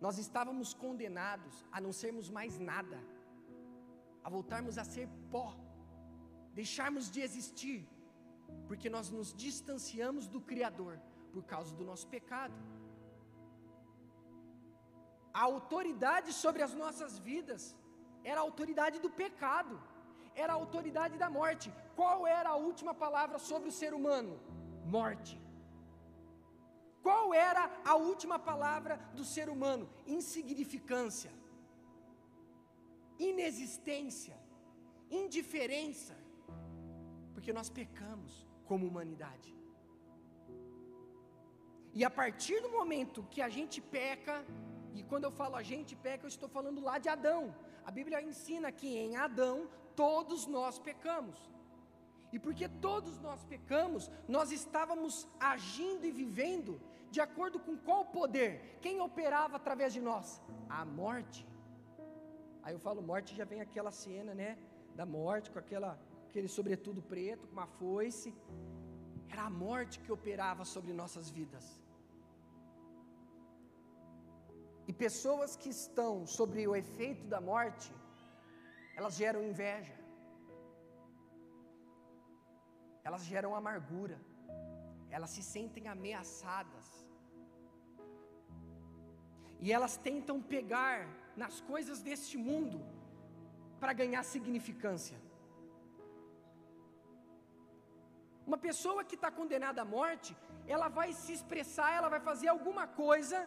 Nós 0.06 0.18
estávamos 0.26 0.72
condenados 0.84 1.56
a 1.76 1.82
não 1.86 1.92
sermos 2.04 2.30
mais 2.38 2.54
nada, 2.72 3.00
a 4.24 4.30
voltarmos 4.36 4.78
a 4.84 4.86
ser 4.94 5.10
pó, 5.34 5.48
deixarmos 6.62 7.12
de 7.16 7.20
existir, 7.28 7.82
porque 8.70 8.90
nós 8.96 9.10
nos 9.18 9.30
distanciamos 9.46 10.28
do 10.36 10.42
Criador 10.52 10.96
por 11.36 11.44
causa 11.54 11.72
do 11.80 11.86
nosso 11.92 12.08
pecado. 12.16 12.58
A 15.40 15.42
autoridade 15.54 16.30
sobre 16.44 16.62
as 16.68 16.74
nossas 16.82 17.14
vidas 17.30 17.64
era 18.32 18.40
a 18.40 18.46
autoridade 18.50 18.98
do 19.06 19.10
pecado, 19.24 19.76
era 20.44 20.52
a 20.54 20.60
autoridade 20.64 21.16
da 21.24 21.30
morte. 21.40 21.68
Qual 22.00 22.20
era 22.38 22.50
a 22.52 22.62
última 22.70 22.94
palavra 23.06 23.38
sobre 23.50 23.68
o 23.72 23.78
ser 23.80 23.92
humano? 24.00 24.34
Morte. 24.98 25.36
Qual 27.06 27.26
era 27.50 27.64
a 27.92 27.96
última 28.12 28.38
palavra 28.52 28.96
do 29.18 29.26
ser 29.34 29.48
humano? 29.56 29.86
Insignificância, 30.18 31.32
inexistência, 33.32 34.38
indiferença, 35.24 36.16
porque 37.34 37.54
nós 37.60 37.70
pecamos 37.82 38.34
como 38.70 38.88
humanidade. 38.88 39.54
E 41.98 42.04
a 42.04 42.12
partir 42.22 42.58
do 42.62 42.70
momento 42.78 43.28
que 43.34 43.42
a 43.42 43.50
gente 43.58 43.80
peca, 43.82 44.46
e 44.94 45.02
quando 45.10 45.24
eu 45.24 45.32
falo 45.32 45.56
a 45.56 45.64
gente 45.64 45.96
peca, 45.96 46.26
eu 46.26 46.34
estou 46.36 46.50
falando 46.50 46.82
lá 46.82 46.98
de 46.98 47.08
Adão. 47.08 47.56
A 47.86 47.92
Bíblia 47.92 48.22
ensina 48.22 48.72
que 48.80 48.90
em 49.06 49.16
Adão 49.16 49.70
todos 49.96 50.46
nós 50.46 50.78
pecamos. 50.78 51.38
E 52.34 52.40
porque 52.46 52.68
todos 52.68 53.18
nós 53.20 53.44
pecamos, 53.46 54.12
nós 54.28 54.52
estávamos 54.52 55.26
agindo 55.40 56.06
e 56.06 56.12
vivendo 56.12 56.82
de 57.10 57.22
acordo 57.22 57.58
com 57.60 57.78
qual 57.78 58.04
poder? 58.20 58.78
Quem 58.82 59.00
operava 59.00 59.56
através 59.56 59.94
de 59.94 60.02
nós? 60.02 60.42
A 60.68 60.84
morte. 60.84 61.48
Aí 62.62 62.74
eu 62.74 62.80
falo 62.80 63.02
morte, 63.02 63.38
já 63.40 63.46
vem 63.46 63.62
aquela 63.62 63.92
cena, 63.92 64.34
né? 64.34 64.58
Da 64.96 65.06
morte, 65.06 65.50
com 65.50 65.60
aquela, 65.60 65.98
aquele 66.28 66.50
sobretudo 66.50 67.02
preto, 67.02 67.48
com 67.48 67.54
uma 67.54 67.68
foice. 67.68 68.34
Era 69.30 69.44
a 69.44 69.50
morte 69.50 70.00
que 70.00 70.12
operava 70.12 70.66
sobre 70.66 70.92
nossas 70.92 71.30
vidas. 71.30 71.85
E 74.88 74.94
pessoas 74.94 75.52
que 75.62 75.70
estão 75.70 76.12
sobre 76.38 76.68
o 76.68 76.76
efeito 76.76 77.26
da 77.34 77.40
morte, 77.52 77.92
elas 78.98 79.16
geram 79.22 79.42
inveja, 79.52 79.98
elas 83.04 83.24
geram 83.32 83.52
amargura, 83.62 84.18
elas 85.16 85.32
se 85.36 85.44
sentem 85.54 85.88
ameaçadas, 85.88 86.88
e 89.60 89.72
elas 89.78 89.96
tentam 89.98 90.38
pegar 90.56 91.00
nas 91.36 91.56
coisas 91.72 92.00
deste 92.08 92.38
mundo 92.38 92.80
para 93.80 93.94
ganhar 94.02 94.24
significância. 94.24 95.18
Uma 98.50 98.58
pessoa 98.68 99.04
que 99.04 99.16
está 99.16 99.32
condenada 99.32 99.82
à 99.82 99.86
morte, 99.98 100.32
ela 100.68 100.88
vai 100.88 101.10
se 101.14 101.32
expressar, 101.38 101.90
ela 102.00 102.10
vai 102.14 102.20
fazer 102.20 102.48
alguma 102.48 102.86
coisa 102.88 103.40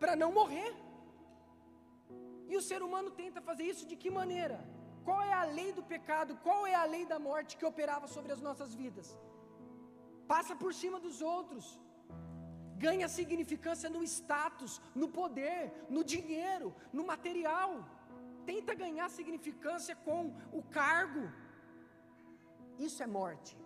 para 0.00 0.14
não 0.22 0.30
morrer. 0.40 0.72
E 2.48 2.56
o 2.56 2.62
ser 2.68 2.80
humano 2.86 3.10
tenta 3.22 3.40
fazer 3.48 3.64
isso 3.72 3.86
de 3.90 3.96
que 4.02 4.10
maneira? 4.20 4.58
Qual 5.06 5.20
é 5.30 5.32
a 5.32 5.44
lei 5.58 5.70
do 5.78 5.82
pecado? 5.94 6.38
Qual 6.46 6.60
é 6.66 6.74
a 6.74 6.84
lei 6.94 7.04
da 7.12 7.18
morte 7.18 7.56
que 7.56 7.66
operava 7.72 8.06
sobre 8.14 8.32
as 8.36 8.40
nossas 8.40 8.72
vidas? 8.82 9.08
Passa 10.32 10.54
por 10.62 10.72
cima 10.80 10.98
dos 11.06 11.18
outros 11.34 11.66
ganha 12.84 13.08
significância 13.08 13.88
no 13.88 14.02
status, 14.02 14.80
no 14.94 15.08
poder, 15.08 15.72
no 15.88 16.02
dinheiro, 16.04 16.74
no 16.92 17.04
material. 17.12 17.70
Tenta 18.44 18.74
ganhar 18.74 19.08
significância 19.10 19.94
com 19.96 20.34
o 20.52 20.62
cargo. 20.62 21.24
Isso 22.78 23.02
é 23.02 23.06
morte. 23.06 23.56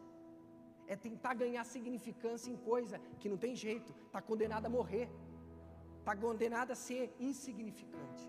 é 0.92 0.96
tentar 0.96 1.34
ganhar 1.40 1.64
significância 1.64 2.50
em 2.52 2.56
coisa 2.70 2.96
que 3.20 3.28
não 3.32 3.36
tem 3.42 3.52
jeito, 3.64 3.90
está 4.06 4.20
condenado 4.20 4.66
a 4.66 4.72
morrer, 4.76 5.06
está 6.10 6.16
condenado 6.26 6.70
a 6.72 6.82
ser 6.86 7.02
insignificante. 7.28 8.24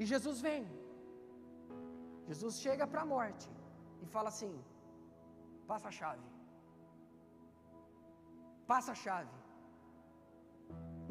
E 0.00 0.04
Jesus 0.12 0.40
vem, 0.46 0.62
Jesus 2.30 2.54
chega 2.64 2.86
para 2.92 3.02
a 3.02 3.10
morte 3.14 3.48
e 4.02 4.06
fala 4.14 4.28
assim: 4.34 4.52
passa 5.70 5.88
a 5.88 5.94
chave, 5.98 6.26
passa 8.72 8.92
a 8.92 8.98
chave. 9.04 9.36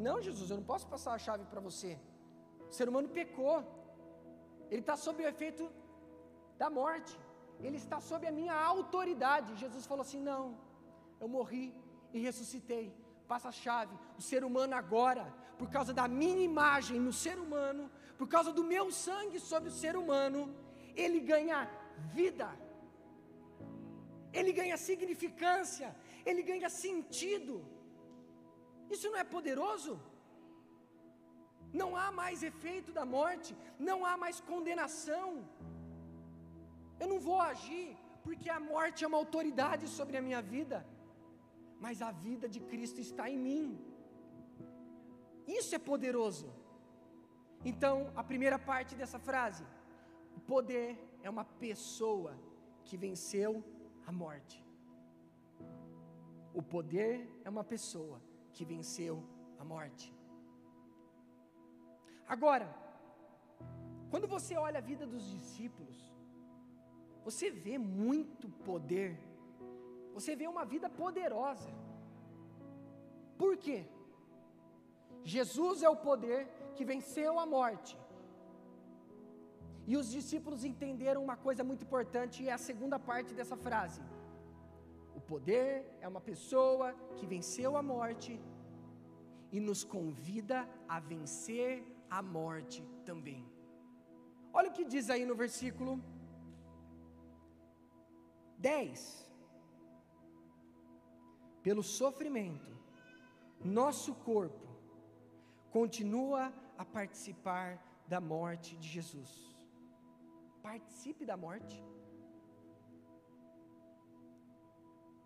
Não, 0.06 0.16
Jesus, 0.26 0.50
eu 0.50 0.58
não 0.60 0.68
posso 0.72 0.86
passar 0.94 1.14
a 1.14 1.22
chave 1.26 1.44
para 1.52 1.64
você. 1.68 1.92
O 2.70 2.72
ser 2.78 2.88
humano 2.90 3.08
pecou, 3.20 3.56
ele 4.70 4.82
está 4.84 4.96
sob 5.06 5.24
o 5.24 5.28
efeito 5.32 5.64
da 6.60 6.68
morte, 6.80 7.14
ele 7.66 7.78
está 7.84 7.98
sob 8.10 8.22
a 8.26 8.36
minha 8.40 8.56
autoridade. 8.72 9.60
Jesus 9.64 9.86
falou 9.90 10.04
assim: 10.06 10.22
Não, 10.30 10.44
eu 11.22 11.28
morri 11.36 11.66
e 12.14 12.20
ressuscitei. 12.28 12.86
Passa 13.32 13.48
a 13.50 13.58
chave. 13.64 13.94
O 14.18 14.22
ser 14.30 14.42
humano 14.48 14.74
agora, 14.82 15.24
por 15.58 15.68
causa 15.76 15.92
da 16.00 16.06
minha 16.20 16.44
imagem 16.50 16.98
no 17.06 17.12
ser 17.24 17.38
humano, 17.44 17.90
por 18.18 18.28
causa 18.34 18.52
do 18.58 18.64
meu 18.74 18.86
sangue 19.06 19.38
sobre 19.50 19.68
o 19.70 19.78
ser 19.82 19.94
humano, 20.02 20.40
ele 21.04 21.20
ganha 21.32 21.58
vida, 22.18 22.48
ele 24.32 24.52
ganha 24.60 24.76
significância, 24.88 25.88
ele 26.24 26.42
ganha 26.50 26.68
sentido. 26.84 27.54
Isso 28.94 29.10
não 29.10 29.18
é 29.18 29.24
poderoso? 29.36 29.94
Não 31.80 31.90
há 32.00 32.08
mais 32.22 32.42
efeito 32.50 32.90
da 32.98 33.04
morte, 33.16 33.50
não 33.88 33.98
há 34.08 34.16
mais 34.24 34.38
condenação. 34.40 35.28
Eu 37.00 37.08
não 37.12 37.18
vou 37.28 37.40
agir, 37.52 37.88
porque 38.24 38.48
a 38.48 38.60
morte 38.72 39.04
é 39.04 39.08
uma 39.10 39.22
autoridade 39.24 39.86
sobre 39.98 40.16
a 40.16 40.22
minha 40.26 40.40
vida, 40.54 40.78
mas 41.80 42.02
a 42.02 42.10
vida 42.10 42.48
de 42.48 42.60
Cristo 42.60 43.00
está 43.00 43.28
em 43.30 43.38
mim. 43.38 43.78
Isso 45.46 45.74
é 45.74 45.78
poderoso. 45.78 46.48
Então, 47.64 48.12
a 48.14 48.22
primeira 48.22 48.58
parte 48.58 48.94
dessa 48.94 49.18
frase, 49.18 49.64
o 50.36 50.40
poder 50.40 50.98
é 51.22 51.28
uma 51.28 51.44
pessoa 51.44 52.32
que 52.84 52.96
venceu 52.96 53.64
a 54.06 54.12
morte. 54.12 54.64
O 56.54 56.62
poder 56.62 57.28
é 57.44 57.50
uma 57.50 57.64
pessoa 57.64 58.20
que 58.52 58.64
venceu 58.64 59.22
a 59.58 59.64
morte. 59.64 60.14
Agora, 62.26 62.68
quando 64.10 64.26
você 64.26 64.56
olha 64.56 64.78
a 64.78 64.88
vida 64.92 65.06
dos 65.06 65.24
discípulos, 65.30 65.98
você 67.24 67.50
vê 67.50 67.76
muito 67.76 68.48
poder, 68.48 69.18
você 70.16 70.34
vê 70.40 70.46
uma 70.54 70.64
vida 70.72 70.88
poderosa. 71.02 71.70
Por 73.40 73.54
quê? 73.64 73.78
Jesus 75.34 75.82
é 75.86 75.90
o 75.94 76.02
poder 76.08 76.40
que 76.76 76.84
venceu 76.92 77.32
a 77.42 77.46
morte. 77.56 77.94
E 79.90 79.96
os 80.00 80.08
discípulos 80.16 80.62
entenderam 80.70 81.22
uma 81.26 81.36
coisa 81.46 81.62
muito 81.70 81.84
importante, 81.88 82.36
e 82.42 82.48
é 82.48 82.54
a 82.54 82.66
segunda 82.70 82.98
parte 83.10 83.34
dessa 83.38 83.56
frase. 83.66 84.00
O 85.18 85.20
poder 85.32 85.70
é 86.04 86.08
uma 86.12 86.22
pessoa 86.30 86.88
que 87.16 87.26
venceu 87.34 87.70
a 87.76 87.82
morte 87.82 88.32
e 89.56 89.60
nos 89.68 89.82
convida 89.96 90.58
a 90.88 90.98
vencer 91.12 91.70
a 92.18 92.22
morte 92.38 92.82
também. 93.04 93.42
Olha 94.52 94.70
o 94.70 94.76
que 94.78 94.84
diz 94.94 95.08
aí 95.10 95.24
no 95.30 95.36
versículo 95.44 95.92
10. 98.58 99.25
Pelo 101.66 101.82
sofrimento, 101.82 102.72
nosso 103.78 104.14
corpo 104.14 104.66
continua 105.76 106.42
a 106.78 106.84
participar 106.84 107.68
da 108.06 108.20
morte 108.20 108.76
de 108.76 108.88
Jesus. 108.96 109.30
Participe 110.62 111.26
da 111.30 111.36
morte. 111.36 111.76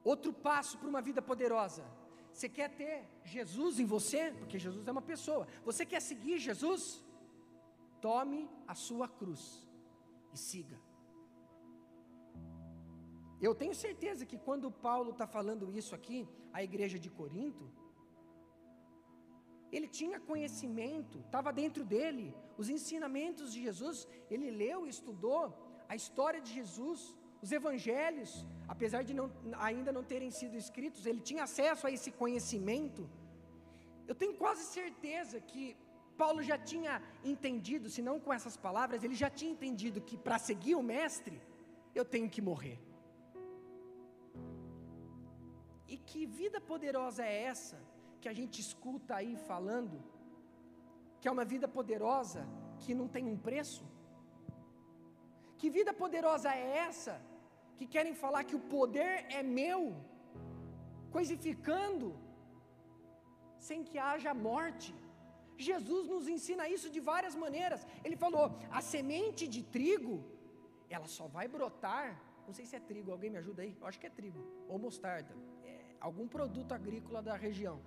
Outro 0.03 0.33
passo 0.33 0.79
para 0.79 0.89
uma 0.89 1.03
vida 1.03 1.21
poderosa. 1.21 1.85
Você 2.33 2.49
quer 2.49 2.71
ter 2.71 3.07
Jesus 3.23 3.79
em 3.79 3.85
você? 3.85 4.33
Porque 4.39 4.59
Jesus 4.59 4.89
é 4.89 4.93
uma 4.93 5.03
pessoa. 5.13 5.47
Você 5.63 5.85
quer 5.85 6.01
seguir 6.01 6.39
Jesus? 6.39 7.05
Tome 8.01 8.49
a 8.67 8.75
sua 8.75 9.07
cruz 9.07 9.69
e 10.33 10.39
siga. 10.39 10.81
Eu 13.47 13.55
tenho 13.55 13.75
certeza 13.75 14.27
que 14.31 14.39
quando 14.47 14.71
Paulo 14.71 15.11
está 15.13 15.27
falando 15.27 15.73
isso 15.81 15.95
aqui, 15.95 16.29
a 16.53 16.63
igreja 16.63 16.99
de 16.99 17.11
Corinto, 17.19 17.65
ele 19.73 19.89
tinha 19.89 20.19
conhecimento, 20.31 21.19
estava 21.21 21.51
dentro 21.53 21.85
dele, 21.85 22.35
os 22.59 22.69
ensinamentos 22.69 23.53
de 23.53 23.63
Jesus, 23.63 24.07
ele 24.31 24.51
leu 24.51 24.79
e 24.87 24.91
estudou 24.91 25.43
a 25.89 25.95
história 26.01 26.41
de 26.41 26.53
Jesus, 26.59 27.15
os 27.43 27.51
evangelhos, 27.51 28.45
apesar 28.69 29.03
de 29.03 29.15
não, 29.15 29.31
ainda 29.69 29.91
não 29.91 30.05
terem 30.05 30.31
sido 30.31 30.57
escritos, 30.57 31.07
ele 31.07 31.21
tinha 31.21 31.45
acesso 31.45 31.87
a 31.87 31.91
esse 31.91 32.11
conhecimento. 32.11 33.09
Eu 34.07 34.15
tenho 34.15 34.35
quase 34.35 34.65
certeza 34.65 35.41
que 35.41 35.77
Paulo 36.19 36.43
já 36.43 36.59
tinha 36.59 37.03
entendido, 37.25 37.89
se 37.89 38.03
não 38.03 38.21
com 38.21 38.33
essas 38.39 38.57
palavras, 38.57 39.03
ele 39.03 39.15
já 39.15 39.31
tinha 39.31 39.51
entendido 39.51 40.01
que 40.03 40.19
para 40.19 40.39
seguir 40.39 40.75
o 40.75 40.83
mestre, 40.83 41.41
eu 41.95 42.05
tenho 42.05 42.29
que 42.29 42.43
morrer. 42.43 42.79
E 45.95 45.97
que 46.09 46.21
vida 46.41 46.59
poderosa 46.71 47.23
é 47.33 47.37
essa 47.53 47.79
que 48.21 48.29
a 48.33 48.35
gente 48.39 48.57
escuta 48.65 49.13
aí 49.21 49.33
falando? 49.51 49.97
Que 51.21 51.29
é 51.29 51.33
uma 51.37 51.47
vida 51.53 51.67
poderosa 51.79 52.43
que 52.83 52.95
não 53.01 53.09
tem 53.15 53.25
um 53.33 53.39
preço? 53.49 53.85
Que 55.59 55.69
vida 55.79 55.93
poderosa 56.03 56.49
é 56.61 56.67
essa 56.89 57.15
que 57.77 57.87
querem 57.95 58.15
falar 58.23 58.45
que 58.49 58.57
o 58.61 58.65
poder 58.77 59.15
é 59.39 59.43
meu, 59.61 59.81
coisificando, 61.17 62.09
sem 63.69 63.83
que 63.89 63.99
haja 64.09 64.33
morte? 64.51 64.95
Jesus 65.71 66.05
nos 66.15 66.27
ensina 66.35 66.65
isso 66.77 66.89
de 66.95 67.01
várias 67.13 67.35
maneiras. 67.45 67.83
Ele 68.05 68.17
falou: 68.25 68.45
a 68.79 68.81
semente 68.95 69.47
de 69.55 69.63
trigo, 69.77 70.17
ela 70.97 71.09
só 71.19 71.27
vai 71.37 71.47
brotar. 71.57 72.07
Não 72.47 72.55
sei 72.59 72.65
se 72.69 72.77
é 72.77 72.89
trigo, 72.91 73.11
alguém 73.11 73.33
me 73.35 73.41
ajuda 73.43 73.63
aí? 73.65 73.73
Eu 73.81 73.87
acho 73.89 74.01
que 74.03 74.09
é 74.11 74.19
trigo, 74.21 74.43
ou 74.69 74.79
mostarda 74.89 75.35
algum 76.01 76.27
produto 76.27 76.73
agrícola 76.73 77.21
da 77.23 77.37
região. 77.37 77.81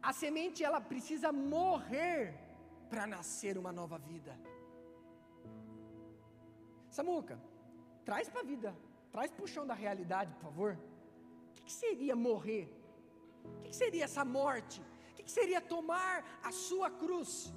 A 0.00 0.12
semente 0.12 0.64
ela 0.64 0.80
precisa 0.80 1.30
morrer 1.32 2.34
para 2.88 3.06
nascer 3.06 3.58
uma 3.58 3.72
nova 3.72 3.98
vida. 3.98 4.38
Samuca, 6.88 7.38
traz 8.04 8.28
para 8.28 8.40
a 8.40 8.44
vida, 8.44 8.76
traz 9.10 9.30
para 9.30 9.44
o 9.44 9.48
chão 9.48 9.66
da 9.66 9.74
realidade, 9.74 10.32
por 10.34 10.42
favor. 10.42 10.72
O 11.50 11.52
que, 11.54 11.64
que 11.64 11.72
seria 11.72 12.16
morrer? 12.16 12.64
O 13.44 13.60
que, 13.60 13.68
que 13.70 13.76
seria 13.76 14.04
essa 14.04 14.24
morte? 14.24 14.80
O 15.10 15.14
que, 15.14 15.22
que 15.24 15.30
seria 15.30 15.60
tomar 15.60 16.40
a 16.42 16.52
sua 16.52 16.90
cruz? 16.90 17.52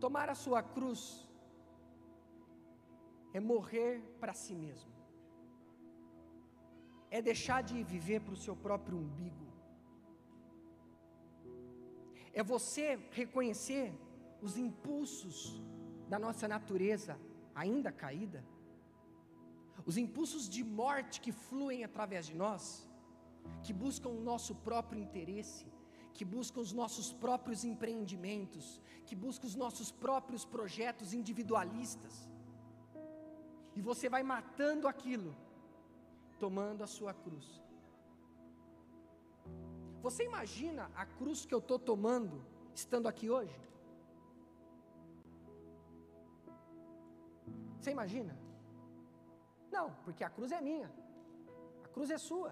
Tomar 0.00 0.30
a 0.30 0.34
sua 0.34 0.62
cruz 0.62 1.28
é 3.34 3.38
morrer 3.38 4.00
para 4.18 4.32
si 4.32 4.54
mesmo 4.54 4.99
é 7.10 7.20
deixar 7.20 7.62
de 7.62 7.82
viver 7.82 8.20
para 8.20 8.34
o 8.34 8.42
seu 8.44 8.54
próprio 8.54 8.96
umbigo. 8.96 9.46
É 12.32 12.42
você 12.42 12.86
reconhecer 13.10 13.92
os 14.40 14.56
impulsos 14.56 15.60
da 16.08 16.18
nossa 16.18 16.46
natureza 16.46 17.18
ainda 17.54 17.90
caída, 17.90 18.44
os 19.84 19.96
impulsos 19.96 20.48
de 20.48 20.62
morte 20.62 21.20
que 21.20 21.32
fluem 21.32 21.82
através 21.84 22.26
de 22.26 22.34
nós, 22.34 22.88
que 23.64 23.72
buscam 23.72 24.10
o 24.10 24.20
nosso 24.20 24.54
próprio 24.54 25.00
interesse, 25.00 25.66
que 26.14 26.24
buscam 26.24 26.60
os 26.60 26.72
nossos 26.72 27.12
próprios 27.12 27.64
empreendimentos, 27.64 28.80
que 29.06 29.16
buscam 29.16 29.46
os 29.46 29.56
nossos 29.56 29.90
próprios 29.90 30.44
projetos 30.44 31.12
individualistas. 31.12 32.28
E 33.74 33.80
você 33.80 34.08
vai 34.08 34.22
matando 34.22 34.86
aquilo 34.86 35.34
tomando 36.44 36.82
a 36.82 36.88
sua 36.96 37.12
cruz. 37.24 37.46
Você 40.06 40.22
imagina 40.30 40.90
a 41.02 41.04
cruz 41.18 41.44
que 41.46 41.54
eu 41.56 41.62
estou 41.64 41.78
tomando 41.90 42.36
estando 42.74 43.06
aqui 43.12 43.28
hoje? 43.36 43.58
Você 47.78 47.90
imagina? 47.96 48.34
Não, 49.76 49.86
porque 50.04 50.24
a 50.24 50.30
cruz 50.36 50.50
é 50.58 50.60
minha, 50.68 50.90
a 51.84 51.88
cruz 51.88 52.10
é 52.10 52.18
sua. 52.30 52.50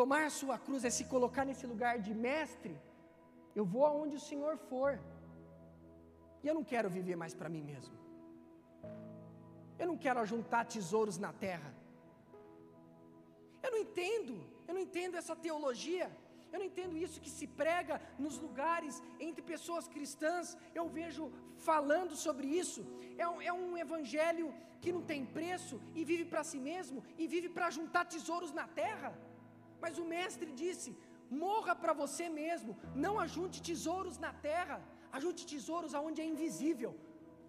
Tomar 0.00 0.24
a 0.26 0.34
sua 0.40 0.58
cruz 0.66 0.82
é 0.84 0.90
se 0.90 1.04
colocar 1.14 1.44
nesse 1.50 1.66
lugar 1.72 1.94
de 2.06 2.14
mestre. 2.14 2.74
Eu 3.54 3.64
vou 3.64 3.84
aonde 3.86 4.16
o 4.16 4.24
Senhor 4.30 4.56
for. 4.70 4.90
E 6.42 6.48
eu 6.48 6.54
não 6.58 6.64
quero 6.72 6.88
viver 6.96 7.16
mais 7.22 7.34
para 7.34 7.48
mim 7.54 7.62
mesmo. 7.62 8.05
Eu 9.78 9.86
não 9.90 9.96
quero 10.04 10.20
ajuntar 10.20 10.64
tesouros 10.66 11.18
na 11.18 11.32
terra. 11.32 11.74
Eu 13.62 13.70
não 13.72 13.80
entendo, 13.86 14.34
eu 14.68 14.74
não 14.74 14.80
entendo 14.80 15.16
essa 15.16 15.36
teologia. 15.46 16.08
Eu 16.52 16.60
não 16.60 16.66
entendo 16.66 16.96
isso 16.96 17.20
que 17.24 17.30
se 17.38 17.46
prega 17.60 18.00
nos 18.24 18.38
lugares 18.44 19.02
entre 19.26 19.42
pessoas 19.42 19.88
cristãs. 19.94 20.56
Eu 20.74 20.86
vejo 20.88 21.24
falando 21.68 22.14
sobre 22.26 22.46
isso. 22.46 22.82
É 23.18 23.26
um, 23.28 23.40
é 23.50 23.52
um 23.52 23.76
evangelho 23.76 24.54
que 24.80 24.92
não 24.96 25.02
tem 25.10 25.24
preço 25.38 25.80
e 25.94 26.04
vive 26.10 26.24
para 26.24 26.44
si 26.44 26.58
mesmo 26.70 27.02
e 27.18 27.26
vive 27.26 27.48
para 27.48 27.68
juntar 27.70 28.04
tesouros 28.04 28.52
na 28.52 28.66
terra. 28.82 29.10
Mas 29.80 29.98
o 29.98 30.04
Mestre 30.04 30.50
disse: 30.62 30.96
morra 31.30 31.74
para 31.74 31.92
você 31.92 32.28
mesmo, 32.28 32.76
não 32.94 33.18
ajunte 33.18 33.62
tesouros 33.70 34.18
na 34.18 34.32
terra, 34.32 34.76
ajunte 35.12 35.46
tesouros 35.46 35.94
aonde 35.94 36.20
é 36.20 36.24
invisível, 36.24 36.94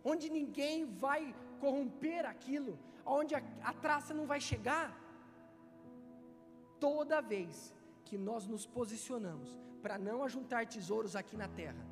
onde 0.04 0.30
ninguém 0.30 0.86
vai 0.86 1.36
corromper 1.64 2.26
aquilo, 2.26 2.74
onde 3.06 3.34
a, 3.36 3.42
a 3.64 3.74
traça 3.74 4.14
não 4.14 4.26
vai 4.26 4.40
chegar. 4.40 4.88
Toda 6.80 7.22
vez 7.22 7.74
que 8.06 8.18
nós 8.18 8.48
nos 8.48 8.66
posicionamos 8.66 9.50
para 9.82 9.98
não 9.98 10.24
ajuntar 10.24 10.66
tesouros 10.68 11.16
aqui 11.16 11.36
na 11.36 11.48
terra 11.48 11.86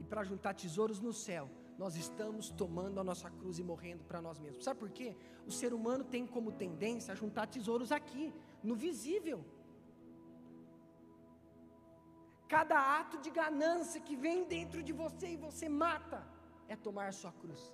e 0.00 0.04
para 0.04 0.24
juntar 0.24 0.54
tesouros 0.54 1.00
no 1.00 1.12
céu, 1.12 1.48
nós 1.78 1.96
estamos 1.96 2.50
tomando 2.50 3.00
a 3.00 3.04
nossa 3.04 3.28
cruz 3.30 3.58
e 3.58 3.64
morrendo 3.70 4.04
para 4.04 4.20
nós 4.20 4.38
mesmos. 4.38 4.64
Sabe 4.64 4.78
por 4.80 4.90
quê? 4.90 5.16
O 5.46 5.50
ser 5.50 5.72
humano 5.72 6.04
tem 6.04 6.26
como 6.26 6.52
tendência 6.52 7.12
a 7.12 7.16
juntar 7.16 7.46
tesouros 7.46 7.90
aqui, 7.90 8.32
no 8.62 8.74
visível. 8.74 9.44
Cada 12.48 12.78
ato 12.98 13.18
de 13.18 13.30
ganância 13.30 14.00
que 14.00 14.14
vem 14.14 14.44
dentro 14.44 14.82
de 14.82 14.92
você 14.92 15.28
e 15.32 15.36
você 15.36 15.68
mata, 15.68 16.26
é 16.68 16.76
tomar 16.76 17.08
a 17.08 17.12
sua 17.12 17.32
cruz. 17.32 17.72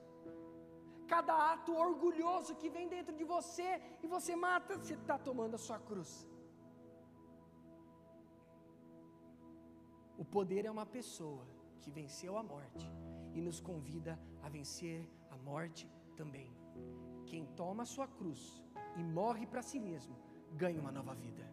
Cada 1.12 1.34
ato 1.52 1.72
orgulhoso 1.88 2.54
que 2.60 2.68
vem 2.76 2.86
dentro 2.96 3.14
de 3.20 3.24
você 3.34 3.68
e 4.02 4.06
você 4.14 4.34
mata, 4.36 4.76
você 4.76 4.94
está 4.94 5.16
tomando 5.28 5.54
a 5.54 5.64
sua 5.66 5.78
cruz. 5.88 6.10
O 10.22 10.24
poder 10.24 10.64
é 10.66 10.70
uma 10.70 10.86
pessoa 10.98 11.44
que 11.80 11.90
venceu 11.98 12.36
a 12.36 12.42
morte 12.42 12.86
e 13.36 13.40
nos 13.40 13.60
convida 13.68 14.18
a 14.42 14.48
vencer 14.48 15.08
a 15.30 15.36
morte 15.36 15.84
também. 16.16 16.50
Quem 17.30 17.46
toma 17.60 17.84
a 17.84 17.92
sua 17.94 18.08
cruz 18.18 18.40
e 18.96 19.02
morre 19.02 19.46
para 19.46 19.62
si 19.62 19.78
mesmo, 19.78 20.16
ganha 20.62 20.80
uma 20.80 20.92
nova 20.98 21.14
vida. 21.14 21.46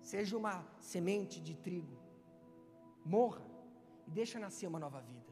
Seja 0.00 0.36
uma 0.36 0.54
semente 0.80 1.40
de 1.40 1.54
trigo, 1.66 1.96
morra 3.04 3.44
e 4.06 4.10
deixa 4.10 4.38
nascer 4.38 4.66
uma 4.66 4.78
nova 4.78 5.00
vida. 5.00 5.23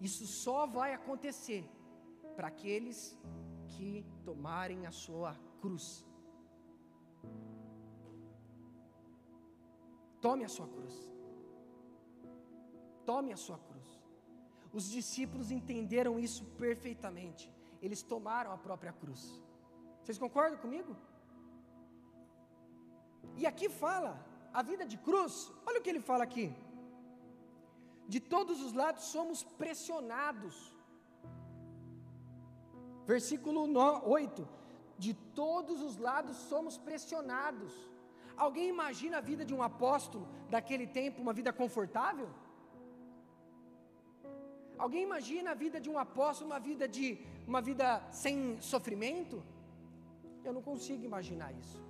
Isso 0.00 0.26
só 0.26 0.66
vai 0.66 0.92
acontecer 0.92 1.68
para 2.36 2.48
aqueles 2.48 3.18
que 3.68 4.04
tomarem 4.24 4.86
a 4.86 4.92
sua 4.92 5.34
cruz. 5.60 6.04
Tome 10.20 10.44
a 10.44 10.48
sua 10.48 10.68
cruz. 10.68 10.94
Tome 13.04 13.32
a 13.32 13.36
sua 13.36 13.58
cruz. 13.58 13.88
Os 14.72 14.90
discípulos 14.90 15.50
entenderam 15.50 16.18
isso 16.18 16.44
perfeitamente. 16.64 17.50
Eles 17.80 18.02
tomaram 18.02 18.52
a 18.52 18.58
própria 18.58 18.92
cruz. 18.92 19.42
Vocês 20.02 20.18
concordam 20.18 20.58
comigo? 20.58 20.96
E 23.36 23.46
aqui 23.46 23.68
fala 23.68 24.12
a 24.52 24.62
vida 24.62 24.84
de 24.86 24.98
cruz. 24.98 25.52
Olha 25.66 25.80
o 25.80 25.82
que 25.82 25.90
ele 25.90 26.00
fala 26.00 26.24
aqui. 26.24 26.54
De 28.08 28.20
todos 28.20 28.60
os 28.66 28.72
lados 28.72 29.04
somos 29.16 29.42
pressionados. 29.60 30.54
Versículo 33.12 33.60
8: 34.04 34.48
De 34.98 35.12
todos 35.40 35.80
os 35.88 35.96
lados 35.96 36.36
somos 36.52 36.76
pressionados. 36.88 37.72
Alguém 38.36 38.68
imagina 38.68 39.18
a 39.18 39.26
vida 39.30 39.44
de 39.44 39.54
um 39.54 39.62
apóstolo 39.62 40.26
daquele 40.50 40.86
tempo, 40.86 41.22
uma 41.26 41.32
vida 41.32 41.52
confortável? 41.52 42.28
Alguém 44.78 45.02
imagina 45.02 45.52
a 45.52 45.54
vida 45.54 45.80
de 45.80 45.88
um 45.92 45.98
apóstolo, 45.98 46.50
uma 46.50 46.60
vida 46.60 46.86
de 46.86 47.18
uma 47.46 47.60
vida 47.68 47.86
sem 48.12 48.60
sofrimento? 48.60 49.42
Eu 50.44 50.52
não 50.52 50.62
consigo 50.70 51.02
imaginar 51.10 51.50
isso. 51.62 51.80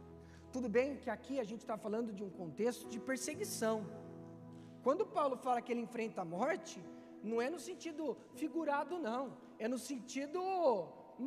Tudo 0.53 0.69
bem 0.69 0.97
que 0.97 1.11
aqui 1.11 1.41
a 1.41 1.45
gente 1.45 1.63
está 1.67 1.77
falando 1.77 2.13
de 2.13 2.23
um 2.23 2.31
contexto 2.31 2.89
de 2.89 2.99
perseguição. 3.01 3.85
Quando 4.87 5.05
Paulo 5.15 5.37
fala 5.45 5.61
que 5.65 5.73
ele 5.73 5.87
enfrenta 5.87 6.21
a 6.23 6.31
morte, 6.39 6.77
não 7.31 7.39
é 7.45 7.49
no 7.55 7.61
sentido 7.69 8.03
figurado, 8.41 9.01
não, 9.07 9.25
é 9.65 9.67
no 9.73 9.79
sentido 9.87 10.41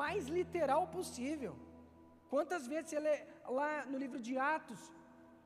mais 0.01 0.29
literal 0.37 0.83
possível. 0.95 1.53
Quantas 2.33 2.63
vezes 2.71 2.93
ele 2.93 3.13
lá 3.59 3.71
no 3.91 3.97
livro 4.03 4.19
de 4.27 4.33
Atos, 4.55 4.81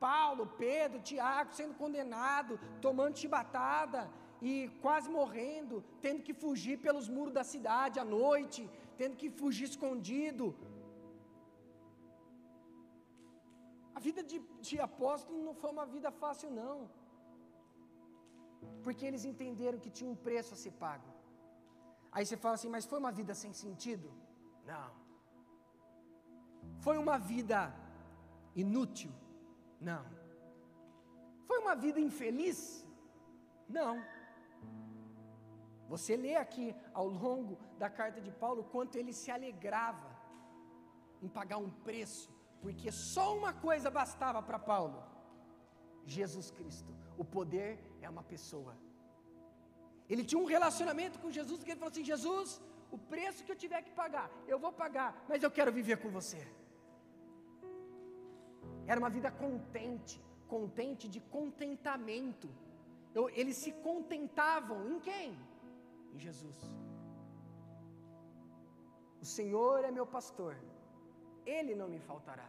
Paulo, 0.06 0.44
Pedro, 0.64 1.04
Tiago 1.10 1.52
sendo 1.60 1.74
condenado, 1.82 2.60
tomando 2.86 3.18
chibatada 3.22 4.08
e 4.40 4.54
quase 4.84 5.10
morrendo, 5.18 5.82
tendo 6.06 6.22
que 6.26 6.34
fugir 6.44 6.76
pelos 6.86 7.08
muros 7.16 7.34
da 7.38 7.44
cidade 7.52 7.98
à 7.98 8.06
noite, 8.18 8.70
tendo 8.96 9.16
que 9.22 9.28
fugir 9.42 9.64
escondido. 9.72 10.54
A 13.96 14.00
vida 14.08 14.22
de, 14.22 14.38
de 14.68 14.78
apóstolo 14.90 15.46
não 15.48 15.56
foi 15.62 15.72
uma 15.78 15.86
vida 15.96 16.12
fácil, 16.24 16.50
não 16.64 16.78
porque 18.82 19.04
eles 19.06 19.24
entenderam 19.24 19.78
que 19.84 19.90
tinha 19.90 20.10
um 20.10 20.20
preço 20.28 20.54
a 20.54 20.56
ser 20.56 20.72
pago. 20.72 21.08
Aí 22.12 22.24
você 22.24 22.36
fala 22.36 22.54
assim, 22.54 22.68
mas 22.68 22.84
foi 22.90 22.98
uma 22.98 23.12
vida 23.20 23.34
sem 23.34 23.52
sentido? 23.52 24.08
Não. 24.72 24.90
Foi 26.84 26.96
uma 27.04 27.18
vida 27.18 27.74
inútil? 28.54 29.12
Não. 29.80 30.04
Foi 31.46 31.58
uma 31.58 31.74
vida 31.74 31.98
infeliz? 32.08 32.58
Não. 33.68 33.94
Você 35.88 36.16
lê 36.16 36.34
aqui 36.36 36.74
ao 36.92 37.08
longo 37.08 37.58
da 37.78 37.88
carta 37.90 38.20
de 38.20 38.30
Paulo 38.30 38.64
quanto 38.64 38.96
ele 38.96 39.12
se 39.12 39.30
alegrava 39.30 40.10
em 41.22 41.28
pagar 41.28 41.58
um 41.58 41.70
preço, 41.70 42.30
porque 42.60 42.90
só 42.90 43.36
uma 43.36 43.52
coisa 43.52 43.90
bastava 43.90 44.42
para 44.42 44.58
Paulo: 44.58 45.02
Jesus 46.04 46.50
Cristo. 46.50 46.92
O 47.16 47.24
poder 47.24 47.78
é 48.04 48.10
uma 48.14 48.24
pessoa. 48.34 48.74
Ele 50.08 50.24
tinha 50.28 50.40
um 50.42 50.50
relacionamento 50.56 51.18
com 51.22 51.36
Jesus 51.38 51.62
que 51.62 51.70
ele 51.70 51.80
falou 51.82 51.92
assim: 51.92 52.10
Jesus, 52.12 52.60
o 52.96 52.98
preço 53.12 53.44
que 53.44 53.52
eu 53.52 53.62
tiver 53.64 53.80
que 53.86 53.94
pagar, 54.02 54.26
eu 54.52 54.58
vou 54.64 54.72
pagar, 54.82 55.10
mas 55.28 55.42
eu 55.42 55.50
quero 55.58 55.72
viver 55.78 55.96
com 56.02 56.10
você. 56.18 56.42
Era 58.86 59.00
uma 59.02 59.12
vida 59.16 59.30
contente, 59.44 60.16
contente 60.54 61.08
de 61.14 61.20
contentamento. 61.36 62.48
Eu, 63.18 63.24
eles 63.40 63.56
se 63.64 63.72
contentavam 63.88 64.78
em 64.92 64.98
quem? 65.08 65.28
Em 66.14 66.18
Jesus. 66.26 66.58
O 69.24 69.26
Senhor 69.36 69.84
é 69.88 69.90
meu 69.98 70.06
pastor, 70.16 70.54
Ele 71.46 71.74
não 71.80 71.88
me 71.94 72.00
faltará. 72.08 72.48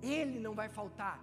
Ele 0.00 0.38
não 0.46 0.54
vai 0.60 0.68
faltar, 0.68 1.18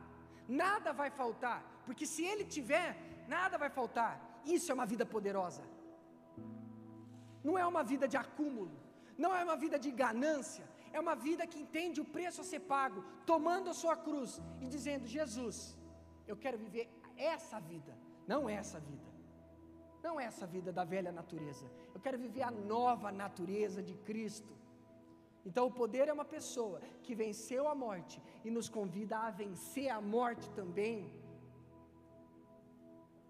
nada 0.49 0.91
vai 1.01 1.09
faltar, 1.09 1.59
porque 1.85 2.05
se 2.13 2.23
Ele 2.31 2.45
tiver, 2.55 2.89
nada 3.27 3.57
vai 3.57 3.69
faltar. 3.69 4.13
Isso 4.55 4.71
é 4.71 4.73
uma 4.73 4.85
vida 4.93 5.05
poderosa. 5.05 5.63
Não 7.43 7.57
é 7.57 7.65
uma 7.65 7.83
vida 7.83 8.07
de 8.07 8.17
acúmulo, 8.17 8.77
não 9.17 9.33
é 9.35 9.43
uma 9.43 9.55
vida 9.55 9.77
de 9.79 9.91
ganância, 9.91 10.65
é 10.91 10.99
uma 10.99 11.15
vida 11.15 11.47
que 11.47 11.59
entende 11.59 12.01
o 12.01 12.05
preço 12.05 12.41
a 12.41 12.43
ser 12.51 12.62
pago, 12.62 13.03
tomando 13.25 13.69
a 13.69 13.73
sua 13.73 13.95
cruz 13.95 14.41
e 14.59 14.67
dizendo: 14.67 15.07
Jesus, 15.07 15.77
eu 16.27 16.35
quero 16.35 16.57
viver 16.57 16.85
essa 17.15 17.59
vida, 17.59 17.93
não 18.27 18.49
essa 18.49 18.79
vida. 18.79 19.09
Não 20.01 20.19
essa 20.19 20.45
vida 20.47 20.71
da 20.71 20.83
velha 20.83 21.12
natureza. 21.12 21.69
Eu 21.93 21.99
quero 21.99 22.17
viver 22.17 22.43
a 22.43 22.51
nova 22.51 23.12
natureza 23.12 23.83
de 23.83 23.95
Cristo. 24.09 24.53
Então, 25.49 25.63
o 25.67 25.75
poder 25.79 26.05
é 26.07 26.13
uma 26.17 26.27
pessoa 26.33 26.77
que 27.05 27.13
venceu 27.21 27.63
a 27.67 27.75
morte 27.83 28.17
e 28.47 28.51
nos 28.55 28.67
convida 28.75 29.15
a 29.27 29.31
vencer 29.41 29.88
a 29.95 30.01
morte 30.15 30.47
também. 30.59 30.97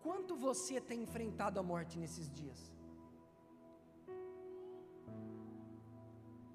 Quanto 0.05 0.34
você 0.47 0.75
tem 0.89 0.99
enfrentado 1.05 1.58
a 1.62 1.63
morte 1.71 1.95
nesses 2.03 2.27
dias? 2.39 2.60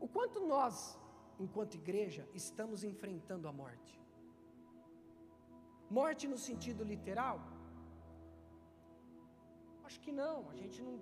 O 0.04 0.08
quanto 0.16 0.46
nós, 0.54 0.76
enquanto 1.46 1.80
igreja, 1.82 2.22
estamos 2.42 2.84
enfrentando 2.90 3.48
a 3.48 3.54
morte? 3.62 3.94
Morte 6.00 6.24
no 6.34 6.38
sentido 6.48 6.84
literal? 6.92 7.36
Acho 9.86 10.00
que 10.04 10.12
não. 10.22 10.36
A 10.54 10.56
gente 10.62 10.80
não. 10.86 10.96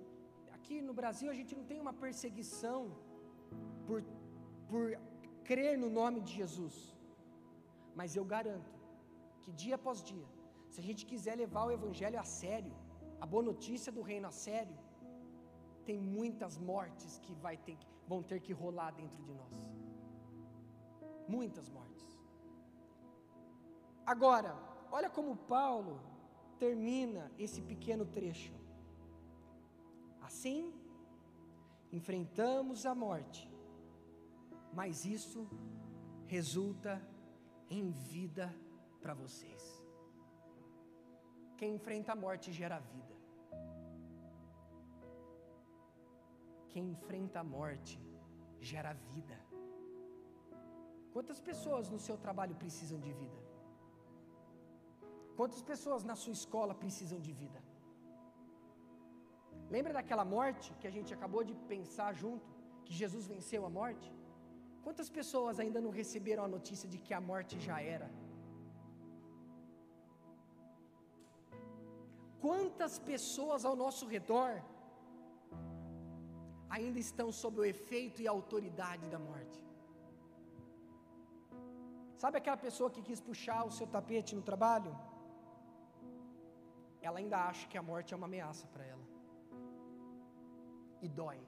Aqui 0.57 0.77
no 0.89 0.93
Brasil 1.01 1.29
a 1.29 1.37
gente 1.39 1.53
não 1.59 1.65
tem 1.71 1.81
uma 1.85 1.95
perseguição 2.05 2.81
por, 3.87 4.01
por 4.69 4.97
crer 5.43 5.77
no 5.77 5.89
nome 5.89 6.21
de 6.21 6.33
Jesus. 6.41 6.75
Mas 7.95 8.15
eu 8.15 8.25
garanto 8.25 8.73
que 9.41 9.51
dia 9.51 9.75
após 9.75 10.03
dia 10.03 10.27
se 10.73 10.79
a 10.81 10.85
gente 10.89 11.05
quiser 11.09 11.35
levar 11.37 11.63
o 11.65 11.71
Evangelho 11.71 12.19
a 12.19 12.23
sério, 12.23 12.73
a 13.21 13.25
boa 13.31 13.43
notícia 13.43 13.91
do 13.91 14.01
reino 14.01 14.27
a 14.27 14.31
sério, 14.31 14.75
tem 15.85 15.99
muitas 15.99 16.57
mortes 16.57 17.19
que, 17.19 17.33
vai 17.35 17.55
ter, 17.57 17.77
vão 18.07 18.23
ter 18.23 18.39
que 18.45 18.53
rolar 18.61 18.89
dentro 19.01 19.21
de 19.21 19.33
nós. 19.39 19.53
Muitas 21.27 21.69
mortes. 21.69 22.07
Agora, 24.03 24.57
olha 24.91 25.11
como 25.11 25.37
Paulo 25.37 26.01
termina 26.57 27.31
esse 27.37 27.61
pequeno 27.61 28.03
trecho. 28.03 28.55
Assim, 30.21 30.73
enfrentamos 31.91 32.83
a 32.87 32.95
morte, 32.95 33.47
mas 34.79 35.05
isso 35.17 35.47
resulta 36.25 36.93
em 37.69 37.91
vida 37.91 38.47
para 39.01 39.13
vocês. 39.13 39.63
Quem 41.57 41.75
enfrenta 41.75 42.11
a 42.13 42.15
morte 42.15 42.51
gera 42.51 42.79
vida. 42.79 43.15
Quem 46.69 46.85
enfrenta 46.95 47.39
a 47.41 47.43
morte 47.43 47.99
gera 48.59 48.93
vida. 48.93 49.37
Quantas 51.13 51.39
pessoas 51.49 51.89
no 51.93 51.99
seu 51.99 52.17
trabalho 52.17 52.55
precisam 52.63 52.99
de 53.05 53.11
vida? 53.21 53.39
Quantas 55.37 55.61
pessoas 55.71 56.03
na 56.09 56.15
sua 56.15 56.33
escola 56.39 56.73
precisam 56.83 57.19
de 57.19 57.31
vida? 57.31 57.61
Lembra 59.75 59.93
daquela 59.93 60.25
morte 60.25 60.73
que 60.79 60.87
a 60.87 60.95
gente 60.95 61.13
acabou 61.13 61.43
de 61.43 61.55
pensar 61.73 62.11
junto, 62.13 62.49
que 62.85 62.93
Jesus 63.01 63.27
venceu 63.33 63.61
a 63.65 63.69
morte? 63.69 64.09
Quantas 64.85 65.09
pessoas 65.17 65.59
ainda 65.63 65.79
não 65.85 65.91
receberam 66.01 66.43
a 66.43 66.53
notícia 66.55 66.87
de 66.93 66.97
que 67.05 67.13
a 67.19 67.21
morte 67.31 67.55
já 67.67 67.77
era? 67.95 68.09
Quantas 72.45 72.93
pessoas 73.11 73.63
ao 73.69 73.75
nosso 73.83 74.05
redor 74.15 74.51
ainda 76.77 76.99
estão 77.07 77.27
sob 77.41 77.59
o 77.61 77.67
efeito 77.73 78.21
e 78.21 78.27
autoridade 78.27 79.05
da 79.13 79.19
morte? 79.29 79.59
Sabe 82.23 82.37
aquela 82.37 82.59
pessoa 82.65 82.89
que 82.95 83.01
quis 83.07 83.21
puxar 83.29 83.61
o 83.69 83.71
seu 83.77 83.87
tapete 83.95 84.35
no 84.35 84.43
trabalho? 84.49 84.93
Ela 87.01 87.19
ainda 87.19 87.37
acha 87.49 87.67
que 87.71 87.77
a 87.77 87.87
morte 87.91 88.13
é 88.13 88.17
uma 88.17 88.29
ameaça 88.31 88.65
para 88.73 88.85
ela. 88.93 89.05
E 91.01 91.07
dói. 91.07 91.39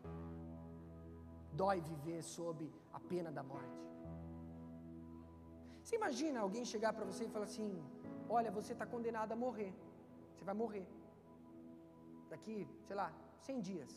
Dói 1.61 1.79
viver 1.91 2.21
sob 2.35 2.59
a 2.97 2.99
pena 3.11 3.31
da 3.37 3.43
morte. 3.51 3.81
Você 5.81 5.95
imagina 6.01 6.39
alguém 6.45 6.65
chegar 6.73 6.91
para 6.97 7.05
você 7.09 7.23
e 7.25 7.33
falar 7.35 7.47
assim: 7.51 7.69
Olha, 8.37 8.51
você 8.57 8.73
está 8.73 8.85
condenado 8.93 9.31
a 9.33 9.35
morrer. 9.45 9.71
Você 10.33 10.43
vai 10.49 10.55
morrer. 10.63 10.87
Daqui, 12.31 12.57
sei 12.87 12.95
lá, 13.01 13.09
100 13.47 13.61
dias. 13.69 13.91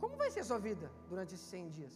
Como 0.00 0.16
vai 0.22 0.30
ser 0.30 0.40
a 0.40 0.48
sua 0.50 0.58
vida 0.68 0.90
durante 1.08 1.34
esses 1.34 1.48
100 1.48 1.70
dias? 1.78 1.94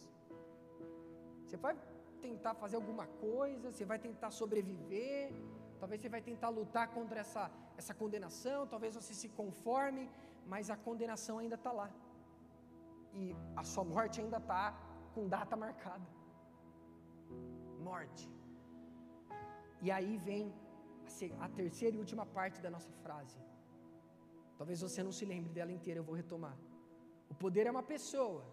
Você 1.45 1.57
vai 1.57 1.75
tentar 2.21 2.53
fazer 2.63 2.77
alguma 2.77 3.05
coisa, 3.27 3.71
você 3.71 3.85
vai 3.91 3.99
tentar 3.99 4.31
sobreviver, 4.31 5.33
talvez 5.79 5.99
você 6.01 6.09
vai 6.15 6.21
tentar 6.21 6.49
lutar 6.49 6.87
contra 6.97 7.19
essa, 7.19 7.43
essa 7.77 7.93
condenação, 7.93 8.59
talvez 8.73 8.95
você 8.95 9.13
se 9.13 9.29
conforme, 9.29 10.09
mas 10.47 10.69
a 10.69 10.77
condenação 10.87 11.37
ainda 11.39 11.55
está 11.55 11.71
lá. 11.71 11.89
E 13.13 13.35
a 13.55 13.63
sua 13.63 13.83
morte 13.83 14.21
ainda 14.21 14.37
está 14.37 14.63
com 15.13 15.27
data 15.27 15.55
marcada. 15.55 16.07
Morte. 17.89 18.29
E 19.81 19.89
aí 19.91 20.17
vem 20.17 20.53
a, 21.45 21.49
terceira 21.49 21.95
e 21.95 21.99
última 21.99 22.25
parte 22.25 22.61
da 22.61 22.69
nossa 22.69 22.91
frase. 23.03 23.37
Talvez 24.57 24.79
você 24.81 25.01
não 25.07 25.11
se 25.11 25.25
lembre 25.25 25.51
dela 25.57 25.71
inteira, 25.71 25.99
eu 25.99 26.03
vou 26.03 26.15
retomar. 26.15 26.57
O 27.29 27.35
poder 27.43 27.65
é 27.67 27.71
uma 27.71 27.83
pessoa 27.83 28.43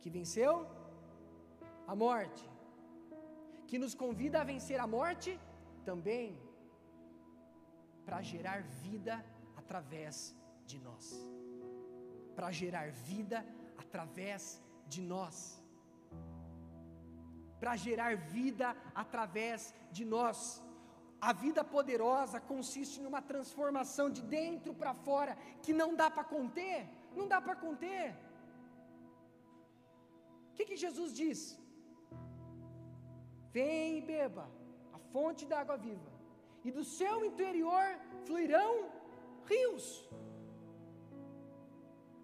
que 0.00 0.10
venceu 0.10 0.66
a 1.86 1.94
morte, 1.94 2.44
que 3.66 3.78
nos 3.78 3.94
convida 3.94 4.40
a 4.40 4.44
vencer 4.52 4.78
a 4.80 4.86
morte 4.86 5.38
também 5.84 6.40
para 8.06 8.20
gerar 8.22 8.62
vida 8.84 9.24
através 9.56 10.34
de 10.66 10.78
nós. 10.78 11.06
Para 12.36 12.50
gerar 12.50 12.90
vida 12.92 13.38
através 13.38 13.61
de 14.86 15.00
nós. 15.12 15.36
Para 17.60 17.74
gerar 17.76 18.16
vida 18.16 18.76
através 18.94 19.74
de 19.90 20.04
nós. 20.04 20.38
A 21.20 21.32
vida 21.32 21.62
poderosa 21.62 22.38
consiste 22.52 23.00
numa 23.00 23.22
transformação 23.22 24.06
de 24.10 24.22
dentro 24.22 24.74
para 24.74 24.92
fora 24.92 25.36
que 25.64 25.72
não 25.72 25.94
dá 26.00 26.10
para 26.10 26.24
conter, 26.24 26.78
não 27.18 27.26
dá 27.32 27.40
para 27.40 27.54
conter. 27.54 28.06
O 30.50 30.54
que, 30.54 30.64
que 30.70 30.76
Jesus 30.76 31.14
diz? 31.14 31.40
Vem 33.52 33.98
e 33.98 34.00
beba 34.00 34.46
a 34.96 34.98
fonte 35.12 35.46
da 35.46 35.60
água 35.60 35.76
viva, 35.76 36.10
e 36.64 36.70
do 36.76 36.84
seu 36.98 37.24
interior 37.24 37.86
fluirão 38.26 38.72
rios. 39.52 39.86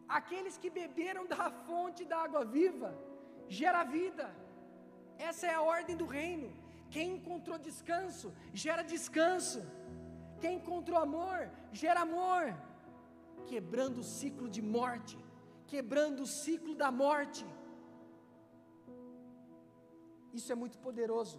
Aqueles 0.09 0.57
que 0.57 0.71
beberam 0.71 1.27
da 1.27 1.51
fonte 1.67 2.05
da 2.05 2.19
água 2.27 2.45
viva 2.45 2.91
gera 3.49 3.83
vida. 3.85 4.27
Essa 5.19 5.47
é 5.47 5.55
a 5.55 5.63
ordem 5.77 5.97
do 5.97 6.07
reino. 6.07 6.49
Quem 6.95 7.17
encontrou 7.17 7.59
descanso 7.59 8.33
gera 8.53 8.83
descanso. 8.95 9.61
Quem 10.41 10.57
encontrou 10.57 10.99
amor 10.99 11.51
gera 11.73 12.01
amor. 12.09 12.45
Quebrando 13.51 13.99
o 14.01 14.09
ciclo 14.19 14.49
de 14.57 14.63
morte, 14.63 15.19
quebrando 15.67 16.23
o 16.23 16.27
ciclo 16.27 16.75
da 16.75 16.91
morte. 16.91 17.45
Isso 20.39 20.51
é 20.53 20.55
muito 20.63 20.79
poderoso 20.87 21.39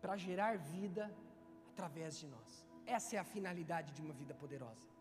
para 0.00 0.16
gerar 0.16 0.58
vida 0.58 1.04
através 1.72 2.18
de 2.20 2.26
nós. 2.26 2.50
Essa 2.84 3.16
é 3.16 3.18
a 3.18 3.24
finalidade 3.24 3.92
de 3.92 4.02
uma 4.02 4.12
vida 4.12 4.34
poderosa. 4.34 4.91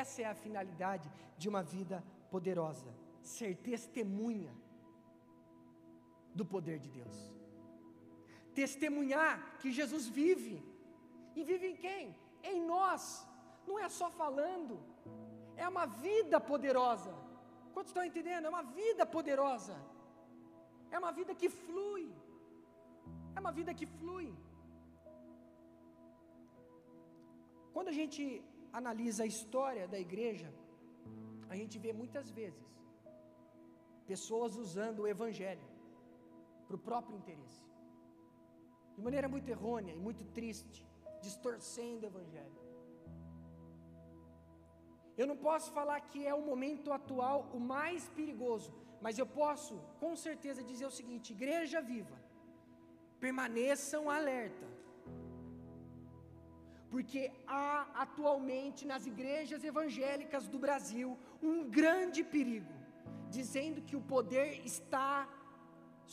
Essa 0.00 0.22
é 0.22 0.26
a 0.26 0.40
finalidade 0.44 1.08
de 1.38 1.48
uma 1.48 1.62
vida 1.62 1.98
poderosa. 2.30 2.90
Ser 3.22 3.50
testemunha 3.70 4.52
do 6.34 6.44
poder 6.54 6.78
de 6.84 6.90
Deus. 6.98 7.16
Testemunhar 8.62 9.34
que 9.60 9.70
Jesus 9.80 10.06
vive. 10.20 10.56
E 11.34 11.42
vive 11.50 11.66
em 11.72 11.76
quem? 11.86 12.16
Em 12.42 12.60
nós. 12.74 13.02
Não 13.68 13.78
é 13.84 13.88
só 13.88 14.08
falando, 14.22 14.74
é 15.64 15.66
uma 15.74 15.86
vida 16.06 16.38
poderosa. 16.50 17.12
Quantos 17.74 17.90
estão 17.90 18.04
entendendo? 18.10 18.46
É 18.48 18.52
uma 18.56 18.64
vida 18.80 19.04
poderosa. 19.16 19.76
É 20.94 20.98
uma 21.02 21.12
vida 21.18 21.34
que 21.40 21.48
flui. 21.64 22.06
É 23.34 23.40
uma 23.44 23.52
vida 23.58 23.72
que 23.78 23.86
flui. 23.98 24.28
Quando 27.74 27.88
a 27.92 27.96
gente 28.00 28.22
analisa 28.72 29.22
a 29.24 29.26
história 29.26 29.86
da 29.88 29.98
igreja, 29.98 30.52
a 31.48 31.56
gente 31.56 31.78
vê 31.78 31.92
muitas 31.92 32.30
vezes 32.30 32.66
pessoas 34.06 34.56
usando 34.56 35.00
o 35.00 35.06
evangelho 35.06 35.66
para 36.66 36.76
o 36.76 36.78
próprio 36.78 37.16
interesse. 37.16 37.64
De 38.96 39.02
maneira 39.06 39.28
muito 39.28 39.48
errônea 39.48 39.94
e 39.94 40.04
muito 40.06 40.24
triste, 40.38 40.84
distorcendo 41.20 42.04
o 42.04 42.10
Evangelho. 42.12 42.60
Eu 45.16 45.26
não 45.26 45.36
posso 45.36 45.68
falar 45.72 46.00
que 46.00 46.26
é 46.26 46.34
o 46.34 46.46
momento 46.50 46.92
atual 46.92 47.38
o 47.58 47.60
mais 47.60 48.08
perigoso, 48.18 48.72
mas 49.00 49.18
eu 49.18 49.26
posso 49.26 49.74
com 50.02 50.14
certeza 50.14 50.62
dizer 50.62 50.86
o 50.86 50.96
seguinte: 50.98 51.32
igreja 51.32 51.80
viva, 51.80 52.18
permaneçam 53.20 54.10
alerta, 54.10 54.66
porque 56.90 57.22
há 57.46 57.86
atualmente 58.04 58.82
nas 58.90 59.06
igrejas 59.12 59.64
evangélicas 59.70 60.46
do 60.52 60.58
Brasil 60.66 61.08
um 61.42 61.56
grande 61.78 62.22
perigo, 62.34 62.74
dizendo 63.36 63.82
que 63.82 63.96
o 63.96 64.06
poder 64.14 64.48
está 64.72 65.28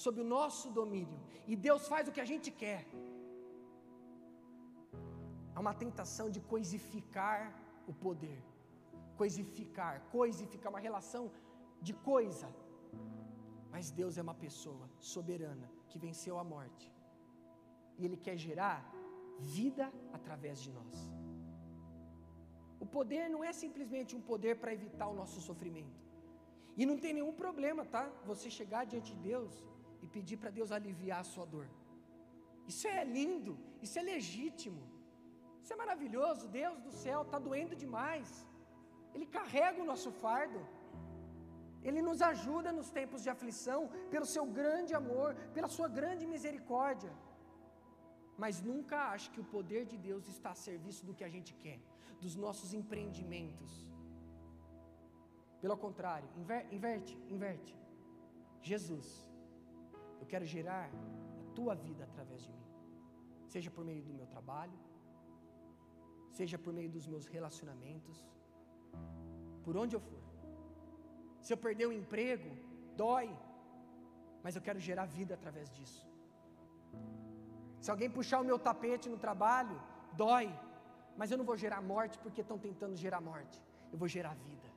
sob 0.04 0.20
o 0.22 0.30
nosso 0.38 0.70
domínio 0.80 1.20
e 1.48 1.56
Deus 1.56 1.88
faz 1.88 2.08
o 2.08 2.12
que 2.12 2.22
a 2.22 2.30
gente 2.34 2.50
quer. 2.64 2.86
Há 5.56 5.60
uma 5.60 5.76
tentação 5.84 6.30
de 6.36 6.40
coisificar 6.54 7.42
o 7.92 7.94
poder, 7.94 8.42
coisificar, 9.22 10.02
coisificar 10.18 10.72
uma 10.72 10.80
relação 10.80 11.24
de 11.82 11.94
coisa. 11.94 12.48
Mas 13.74 13.92
Deus 13.92 14.18
é 14.18 14.22
uma 14.22 14.34
pessoa 14.46 14.90
soberana 15.00 15.70
que 15.90 16.00
venceu 16.00 16.38
a 16.40 16.44
morte 16.44 16.92
e 17.98 18.06
Ele 18.06 18.18
quer 18.18 18.38
gerar 18.38 18.80
vida 19.40 19.92
através 20.12 20.62
de 20.62 20.72
nós. 20.72 20.96
O 22.80 22.86
poder 22.86 23.30
não 23.30 23.44
é 23.44 23.54
simplesmente 23.54 24.16
um 24.16 24.22
poder 24.22 24.56
para 24.62 24.74
evitar 24.74 25.08
o 25.08 25.16
nosso 25.22 25.40
sofrimento. 25.42 26.02
E 26.76 26.86
não 26.86 26.98
tem 26.98 27.14
nenhum 27.14 27.34
problema, 27.34 27.86
tá? 27.86 28.04
Você 28.26 28.50
chegar 28.50 28.86
diante 28.86 29.14
de 29.16 29.22
Deus 29.32 29.52
e 30.02 30.08
pedir 30.08 30.38
para 30.38 30.50
Deus 30.50 30.72
aliviar 30.72 31.20
a 31.22 31.30
sua 31.34 31.46
dor. 31.46 31.68
Isso 32.72 32.88
é 32.88 33.04
lindo, 33.04 33.54
isso 33.82 33.98
é 34.00 34.02
legítimo. 34.02 34.82
Isso 35.62 35.74
é 35.74 35.78
maravilhoso, 35.84 36.48
Deus 36.62 36.80
do 36.86 36.92
céu, 36.92 37.22
está 37.22 37.40
doendo 37.48 37.76
demais. 37.84 38.30
Ele 39.14 39.28
carrega 39.38 39.82
o 39.82 39.90
nosso 39.92 40.12
fardo. 40.24 40.62
Ele 41.88 42.02
nos 42.02 42.22
ajuda 42.22 42.72
nos 42.72 42.90
tempos 42.90 43.22
de 43.24 43.30
aflição, 43.30 43.82
pelo 44.14 44.26
seu 44.26 44.46
grande 44.60 44.94
amor, 45.02 45.30
pela 45.56 45.70
sua 45.78 45.88
grande 46.00 46.26
misericórdia. 46.34 47.12
Mas 48.38 48.62
nunca 48.62 48.98
ache 49.14 49.30
que 49.30 49.40
o 49.40 49.50
poder 49.56 49.86
de 49.86 49.98
Deus 49.98 50.28
está 50.28 50.52
a 50.52 50.56
serviço 50.56 51.06
do 51.06 51.14
que 51.14 51.24
a 51.24 51.30
gente 51.30 51.54
quer, 51.64 51.80
dos 52.20 52.36
nossos 52.36 52.74
empreendimentos. 52.74 53.72
Pelo 55.62 55.78
contrário, 55.78 56.28
inverte, 56.72 57.18
inverte. 57.30 57.74
Jesus, 58.62 59.08
eu 60.20 60.26
quero 60.26 60.46
gerar 60.46 60.90
a 60.90 61.54
tua 61.54 61.76
vida 61.76 62.04
através 62.04 62.42
de 62.44 62.52
mim, 62.52 62.66
seja 63.54 63.70
por 63.70 63.86
meio 63.86 64.04
do 64.04 64.14
meu 64.14 64.28
trabalho, 64.28 64.78
seja 66.30 66.58
por 66.58 66.74
meio 66.74 66.90
dos 66.90 67.08
meus 67.08 67.26
relacionamentos, 67.28 68.26
por 69.64 69.78
onde 69.78 69.96
eu 69.96 70.00
for. 70.00 70.24
Se 71.40 71.52
eu 71.54 71.58
perder 71.58 71.88
o 71.88 71.94
emprego, 72.02 72.50
dói, 72.96 73.30
mas 74.44 74.56
eu 74.56 74.62
quero 74.62 74.80
gerar 74.80 75.06
vida 75.06 75.34
através 75.34 75.70
disso. 75.70 76.04
Se 77.84 77.90
alguém 77.92 78.10
puxar 78.18 78.40
o 78.42 78.48
meu 78.50 78.58
tapete 78.68 79.08
no 79.14 79.18
trabalho, 79.26 79.78
dói, 80.22 80.48
mas 81.18 81.32
eu 81.32 81.38
não 81.40 81.48
vou 81.50 81.58
gerar 81.64 81.82
morte 81.94 82.18
porque 82.24 82.42
estão 82.44 82.58
tentando 82.66 82.96
gerar 82.96 83.20
morte, 83.32 83.58
eu 83.92 83.98
vou 84.04 84.08
gerar 84.08 84.34
vida. 84.50 84.70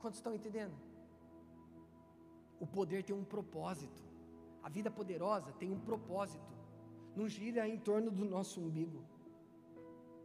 Quantos 0.00 0.18
estão 0.18 0.34
entendendo? 0.38 0.76
O 2.64 2.66
poder 2.66 3.00
tem 3.04 3.14
um 3.14 3.28
propósito, 3.34 4.02
a 4.66 4.68
vida 4.76 4.90
poderosa 4.90 5.52
tem 5.60 5.70
um 5.76 5.78
propósito, 5.90 6.52
não 7.14 7.28
gira 7.28 7.68
em 7.68 7.78
torno 7.78 8.10
do 8.10 8.24
nosso 8.24 8.60
umbigo, 8.60 9.04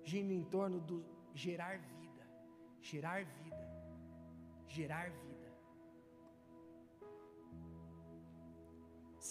gira 0.03 0.33
em 0.33 0.43
torno 0.55 0.79
do 0.79 0.97
gerar 1.35 1.77
vida, 1.77 2.23
gerar 2.81 3.23
vida. 3.25 3.61
Gerar 4.77 5.07
vida. 5.09 5.40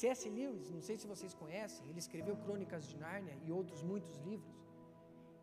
C.S. 0.00 0.22
Lewis, 0.36 0.68
não 0.76 0.82
sei 0.88 0.96
se 1.00 1.06
vocês 1.12 1.32
conhecem, 1.40 1.82
ele 1.90 2.02
escreveu 2.04 2.34
Crônicas 2.44 2.84
de 2.90 2.96
Nárnia 3.02 3.36
e 3.46 3.52
outros 3.58 3.80
muitos 3.90 4.14
livros. 4.28 4.56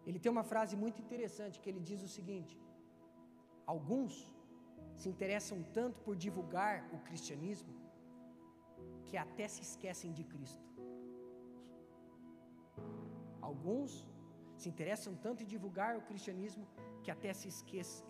Ele 0.08 0.20
tem 0.22 0.32
uma 0.36 0.46
frase 0.52 0.76
muito 0.84 1.00
interessante 1.06 1.60
que 1.62 1.70
ele 1.72 1.84
diz 1.90 2.02
o 2.08 2.12
seguinte: 2.18 2.56
Alguns 3.74 4.14
se 5.02 5.08
interessam 5.14 5.58
tanto 5.78 5.98
por 6.06 6.16
divulgar 6.26 6.76
o 6.96 7.00
cristianismo 7.08 7.74
que 9.08 9.18
até 9.26 9.48
se 9.56 9.62
esquecem 9.68 10.12
de 10.18 10.24
Cristo. 10.34 10.66
Alguns 13.50 13.92
se 14.62 14.68
interessam 14.74 15.14
tanto 15.26 15.44
em 15.44 15.52
divulgar 15.56 15.92
o 16.00 16.06
cristianismo 16.10 16.66
que 17.04 17.12
até 17.16 17.32
se 17.40 17.48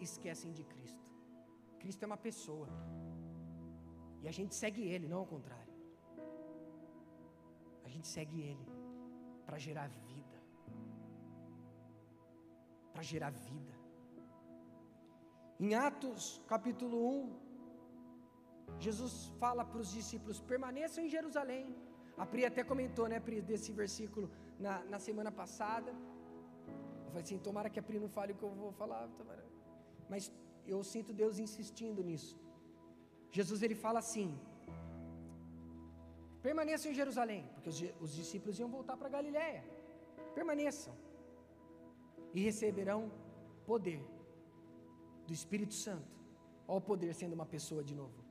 esquecem 0.08 0.52
de 0.60 0.64
Cristo. 0.74 1.04
Cristo 1.82 2.04
é 2.04 2.12
uma 2.12 2.24
pessoa. 2.30 2.70
E 4.24 4.28
a 4.32 4.36
gente 4.38 4.56
segue 4.64 4.84
Ele, 4.94 5.08
não 5.14 5.20
ao 5.24 5.30
contrário. 5.36 5.67
Gente 7.98 8.10
segue 8.16 8.40
Ele 8.50 8.66
para 9.46 9.58
gerar 9.66 9.88
vida. 10.10 10.38
Para 12.94 13.04
gerar 13.12 13.32
vida. 13.48 13.74
Em 15.60 15.72
Atos 15.88 16.24
capítulo 16.52 16.98
1, 17.10 18.78
Jesus 18.86 19.14
fala 19.42 19.64
para 19.70 19.82
os 19.84 19.92
discípulos: 19.98 20.40
permaneçam 20.52 21.04
em 21.06 21.10
Jerusalém. 21.16 21.66
A 22.24 22.26
Pri 22.32 22.46
até 22.46 22.64
comentou, 22.72 23.08
né, 23.14 23.20
Pri, 23.28 23.42
desse 23.52 23.72
versículo 23.82 24.30
na, 24.66 24.76
na 24.94 25.00
semana 25.08 25.32
passada. 25.42 25.92
Eu 27.06 27.10
falei 27.14 27.24
assim: 27.24 27.40
tomara 27.50 27.72
que 27.72 27.80
a 27.84 27.88
Pri 27.88 28.00
não 28.04 28.12
fale 28.18 28.34
o 28.34 28.38
que 28.42 28.48
eu 28.50 28.54
vou 28.64 28.72
falar. 28.82 29.04
Tomara. 29.22 29.44
Mas 30.12 30.32
eu 30.74 30.84
sinto 30.94 31.20
Deus 31.24 31.40
insistindo 31.48 32.04
nisso. 32.12 32.36
Jesus 33.40 33.62
ele 33.68 33.80
fala 33.86 34.00
assim: 34.06 34.30
permaneçam 36.42 36.92
em 36.92 36.96
Jerusalém, 36.96 37.50
porque 37.54 37.70
os, 37.70 37.82
os 38.00 38.12
discípulos 38.14 38.60
iam 38.60 38.70
voltar 38.70 38.96
para 38.98 39.10
Galiléia. 39.10 39.64
Permaneçam 40.34 40.94
e 42.34 42.42
receberão 42.42 43.12
poder 43.66 44.02
do 45.26 45.34
Espírito 45.34 45.74
Santo. 45.74 46.16
Olha 46.68 46.78
o 46.78 46.82
poder 46.82 47.14
sendo 47.14 47.34
uma 47.34 47.46
pessoa 47.46 47.84
de 47.84 47.96
novo. 47.96 48.24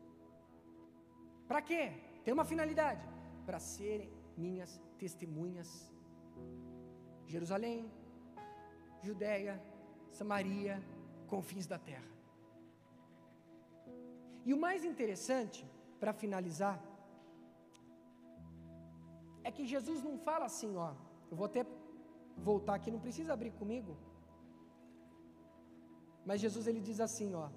Para 1.49 1.63
quê? 1.63 1.93
Tem 2.25 2.35
uma 2.35 2.45
finalidade: 2.45 3.05
para 3.45 3.59
serem 3.59 4.11
minhas 4.37 4.81
testemunhas. 4.99 5.71
Jerusalém, 7.27 7.91
Judéia, 9.03 9.61
Samaria, 10.11 10.83
confins 11.27 11.67
da 11.67 11.79
terra. 11.79 12.11
E 14.45 14.55
o 14.55 14.59
mais 14.67 14.85
interessante, 14.85 15.67
para 15.99 16.13
finalizar, 16.13 16.81
é 19.47 19.51
que 19.57 19.65
Jesus 19.75 20.03
não 20.09 20.15
fala 20.29 20.45
assim, 20.51 20.73
ó. 20.89 20.91
Eu 21.31 21.37
vou 21.41 21.47
até 21.51 21.63
voltar 22.49 22.75
aqui, 22.77 22.91
não 22.95 23.05
precisa 23.07 23.33
abrir 23.33 23.53
comigo. 23.61 23.93
Mas 26.29 26.41
Jesus 26.45 26.67
ele 26.67 26.83
diz 26.89 27.01
assim, 27.07 27.31
ó. 27.45 27.49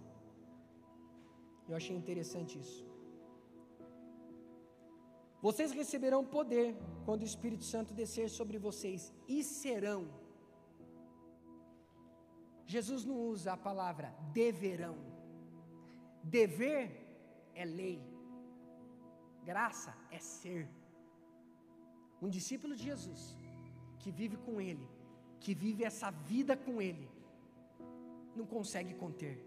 Eu 1.67 1.75
achei 1.79 1.95
interessante 2.01 2.53
isso. 2.63 2.81
Vocês 5.47 5.71
receberão 5.81 6.21
poder 6.37 6.67
quando 7.05 7.21
o 7.21 7.29
Espírito 7.31 7.65
Santo 7.73 7.93
descer 8.01 8.29
sobre 8.29 8.57
vocês 8.67 9.01
e 9.35 9.43
serão. 9.43 10.01
Jesus 12.75 13.03
não 13.09 13.17
usa 13.33 13.53
a 13.53 13.63
palavra 13.69 14.09
deverão. 14.31 14.97
Dever 16.23 16.83
é 17.55 17.65
lei, 17.65 17.99
graça 19.43 19.91
é 20.11 20.19
ser. 20.19 20.63
Um 22.21 22.29
discípulo 22.29 22.75
de 22.75 22.83
Jesus, 22.83 23.37
que 23.99 24.11
vive 24.11 24.37
com 24.37 24.59
Ele, 24.59 24.87
que 25.39 25.53
vive 25.53 25.83
essa 25.83 26.11
vida 26.11 26.55
com 26.55 26.81
Ele, 26.81 27.09
não 28.35 28.45
consegue 28.45 28.93
conter 28.93 29.37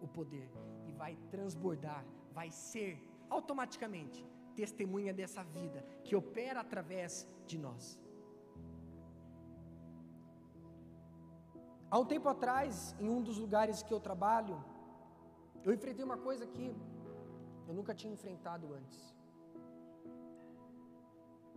o 0.00 0.08
poder 0.08 0.48
e 0.86 0.92
vai 0.92 1.16
transbordar, 1.30 2.04
vai 2.32 2.50
ser 2.50 2.92
automaticamente 3.30 4.24
testemunha 4.54 5.12
dessa 5.12 5.42
vida 5.42 5.84
que 6.04 6.14
opera 6.14 6.60
através 6.60 7.28
de 7.46 7.58
nós. 7.58 7.98
Há 11.90 11.98
um 11.98 12.04
tempo 12.04 12.28
atrás, 12.28 12.94
em 12.98 13.08
um 13.08 13.22
dos 13.22 13.38
lugares 13.38 13.82
que 13.82 13.92
eu 13.94 14.00
trabalho, 14.00 14.62
eu 15.64 15.72
enfrentei 15.72 16.04
uma 16.04 16.18
coisa 16.18 16.46
que 16.46 16.74
eu 17.68 17.74
nunca 17.74 17.94
tinha 17.94 18.12
enfrentado 18.12 18.74
antes. 18.74 19.13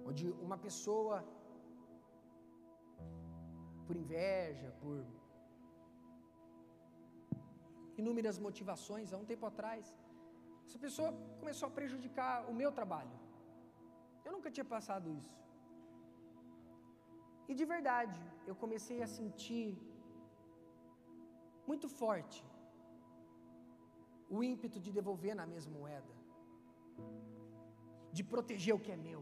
Onde 0.10 0.26
uma 0.48 0.58
pessoa, 0.66 1.18
por 3.86 3.96
inveja, 4.04 4.70
por 4.82 4.98
inúmeras 8.02 8.38
motivações, 8.48 9.14
há 9.14 9.18
um 9.24 9.30
tempo 9.32 9.46
atrás, 9.52 9.84
essa 10.68 10.80
pessoa 10.86 11.10
começou 11.42 11.68
a 11.68 11.76
prejudicar 11.80 12.34
o 12.52 12.54
meu 12.62 12.72
trabalho. 12.80 13.18
Eu 14.26 14.32
nunca 14.36 14.52
tinha 14.56 14.68
passado 14.76 15.08
isso. 15.20 15.38
E 17.50 17.54
de 17.60 17.66
verdade, 17.76 18.22
eu 18.50 18.56
comecei 18.64 19.00
a 19.06 19.08
sentir 19.18 19.68
muito 21.70 21.88
forte 22.02 22.40
o 24.36 24.44
ímpeto 24.52 24.78
de 24.86 24.92
devolver 24.98 25.34
na 25.42 25.46
mesma 25.54 25.74
moeda, 25.80 26.14
de 28.18 28.24
proteger 28.34 28.74
o 28.76 28.84
que 28.86 28.92
é 28.96 29.00
meu, 29.08 29.22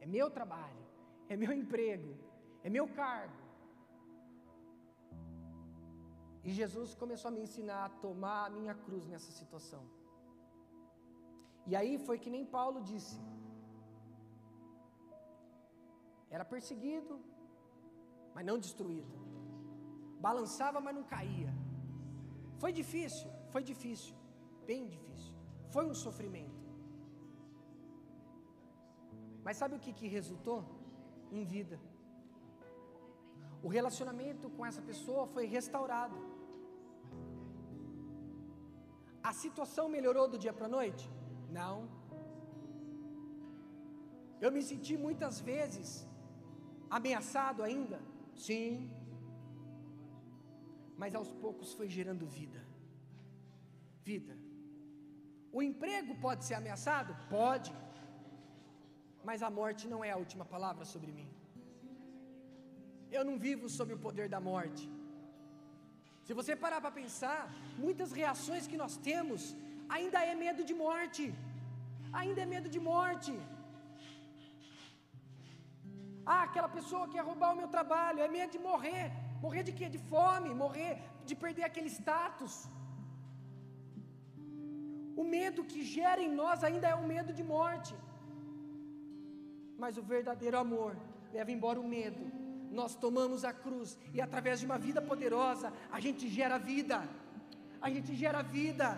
é 0.00 0.06
meu 0.16 0.28
trabalho, 0.38 0.84
é 1.28 1.36
meu 1.42 1.52
emprego, 1.60 2.12
é 2.66 2.70
meu 2.76 2.86
cargo. 3.00 3.38
E 6.42 6.50
Jesus 6.60 6.94
começou 7.02 7.28
a 7.30 7.34
me 7.36 7.42
ensinar 7.46 7.80
a 7.86 7.94
tomar 8.04 8.42
a 8.46 8.50
minha 8.58 8.74
cruz 8.84 9.06
nessa 9.12 9.30
situação. 9.40 9.82
E 11.66 11.76
aí 11.80 11.98
foi 12.06 12.18
que 12.22 12.30
nem 12.36 12.44
Paulo 12.56 12.80
disse: 12.92 13.18
era 16.36 16.44
perseguido, 16.54 17.14
mas 18.34 18.46
não 18.50 18.58
destruído, 18.58 19.14
balançava, 20.28 20.80
mas 20.80 20.94
não 20.94 21.04
caía. 21.16 21.52
Foi 22.62 22.72
difícil, 22.80 23.30
foi 23.52 23.62
difícil 23.72 24.14
bem 24.70 24.86
difícil. 24.86 25.34
Foi 25.74 25.84
um 25.90 25.96
sofrimento. 26.06 26.59
Mas 29.44 29.56
sabe 29.60 29.74
o 29.76 29.82
que, 29.84 29.92
que 29.92 30.14
resultou? 30.18 30.60
Em 31.38 31.44
vida. 31.44 31.78
O 33.62 33.68
relacionamento 33.68 34.48
com 34.56 34.64
essa 34.64 34.82
pessoa 34.90 35.24
foi 35.34 35.46
restaurado. 35.46 36.18
A 39.22 39.32
situação 39.32 39.86
melhorou 39.96 40.26
do 40.28 40.38
dia 40.44 40.52
para 40.52 40.66
a 40.66 40.74
noite? 40.78 41.04
Não. 41.58 41.76
Eu 44.44 44.50
me 44.56 44.62
senti 44.70 44.94
muitas 45.06 45.38
vezes 45.50 45.88
ameaçado 46.98 47.62
ainda? 47.62 47.98
Sim. 48.46 48.90
Mas 50.96 51.14
aos 51.14 51.30
poucos 51.44 51.72
foi 51.78 51.88
gerando 51.88 52.26
vida. 52.26 52.60
Vida. 54.10 54.34
O 55.52 55.62
emprego 55.62 56.14
pode 56.26 56.44
ser 56.46 56.54
ameaçado? 56.54 57.14
Pode. 57.28 57.70
Mas 59.28 59.42
a 59.48 59.50
morte 59.58 59.84
não 59.92 60.00
é 60.08 60.10
a 60.12 60.20
última 60.24 60.44
palavra 60.54 60.84
sobre 60.92 61.10
mim. 61.18 61.28
Eu 63.16 63.22
não 63.28 63.36
vivo 63.46 63.68
sob 63.76 63.90
o 63.94 64.02
poder 64.06 64.26
da 64.34 64.40
morte. 64.50 64.84
Se 66.26 66.32
você 66.38 66.54
parar 66.64 66.80
para 66.82 66.98
pensar, 67.02 67.38
muitas 67.84 68.10
reações 68.20 68.66
que 68.70 68.80
nós 68.82 68.96
temos 69.08 69.42
ainda 69.96 70.18
é 70.32 70.34
medo 70.44 70.62
de 70.70 70.74
morte. 70.84 71.24
Ainda 72.20 72.40
é 72.44 72.52
medo 72.54 72.68
de 72.74 72.80
morte. 72.92 73.32
Ah, 76.32 76.42
aquela 76.48 76.70
pessoa 76.76 77.10
quer 77.12 77.22
roubar 77.30 77.50
o 77.52 77.58
meu 77.60 77.68
trabalho, 77.76 78.24
é 78.26 78.28
medo 78.38 78.52
de 78.56 78.62
morrer. 78.70 79.06
Morrer 79.44 79.62
de 79.68 79.72
quê? 79.78 79.86
De 79.96 80.00
fome, 80.12 80.50
morrer 80.64 80.92
de 81.28 81.34
perder 81.44 81.64
aquele 81.68 81.90
status. 82.00 82.54
O 85.20 85.24
medo 85.36 85.68
que 85.70 85.80
gera 85.96 86.20
em 86.26 86.32
nós 86.42 86.60
ainda 86.68 86.86
é 86.92 86.96
o 87.00 87.08
medo 87.14 87.32
de 87.38 87.44
morte. 87.56 87.94
Mas 89.82 89.96
o 89.96 90.02
verdadeiro 90.14 90.58
amor 90.64 90.92
leva 91.32 91.50
embora 91.56 91.80
o 91.80 91.88
medo 91.96 92.24
nós 92.70 92.94
tomamos 92.94 93.44
a 93.44 93.52
cruz 93.52 93.98
e 94.14 94.20
através 94.20 94.60
de 94.60 94.66
uma 94.66 94.78
vida 94.78 95.02
poderosa, 95.02 95.72
a 95.90 95.98
gente 96.00 96.28
gera 96.28 96.56
vida. 96.58 96.98
A 97.80 97.90
gente 97.90 98.14
gera 98.14 98.42
vida. 98.42 98.88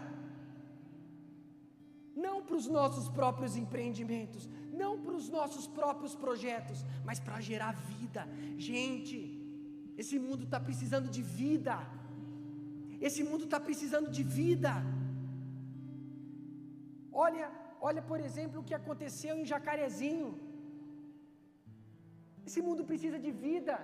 Não 2.14 2.36
para 2.46 2.56
os 2.56 2.66
nossos 2.66 3.08
próprios 3.08 3.56
empreendimentos, 3.56 4.48
não 4.82 4.92
para 5.02 5.14
os 5.20 5.28
nossos 5.36 5.66
próprios 5.66 6.14
projetos, 6.14 6.84
mas 7.04 7.18
para 7.18 7.40
gerar 7.40 7.72
vida. 7.72 8.28
Gente, 8.58 9.18
esse 9.96 10.18
mundo 10.18 10.44
está 10.44 10.60
precisando 10.60 11.08
de 11.08 11.22
vida. 11.22 11.76
Esse 13.00 13.22
mundo 13.24 13.44
está 13.44 13.58
precisando 13.58 14.10
de 14.10 14.22
vida. 14.22 14.72
Olha, 17.10 17.50
olha 17.80 18.02
por 18.02 18.20
exemplo 18.20 18.60
o 18.60 18.64
que 18.64 18.74
aconteceu 18.74 19.34
em 19.36 19.46
Jacarezinho. 19.46 20.51
Esse 22.46 22.60
mundo 22.66 22.84
precisa 22.90 23.18
de 23.26 23.32
vida. 23.46 23.76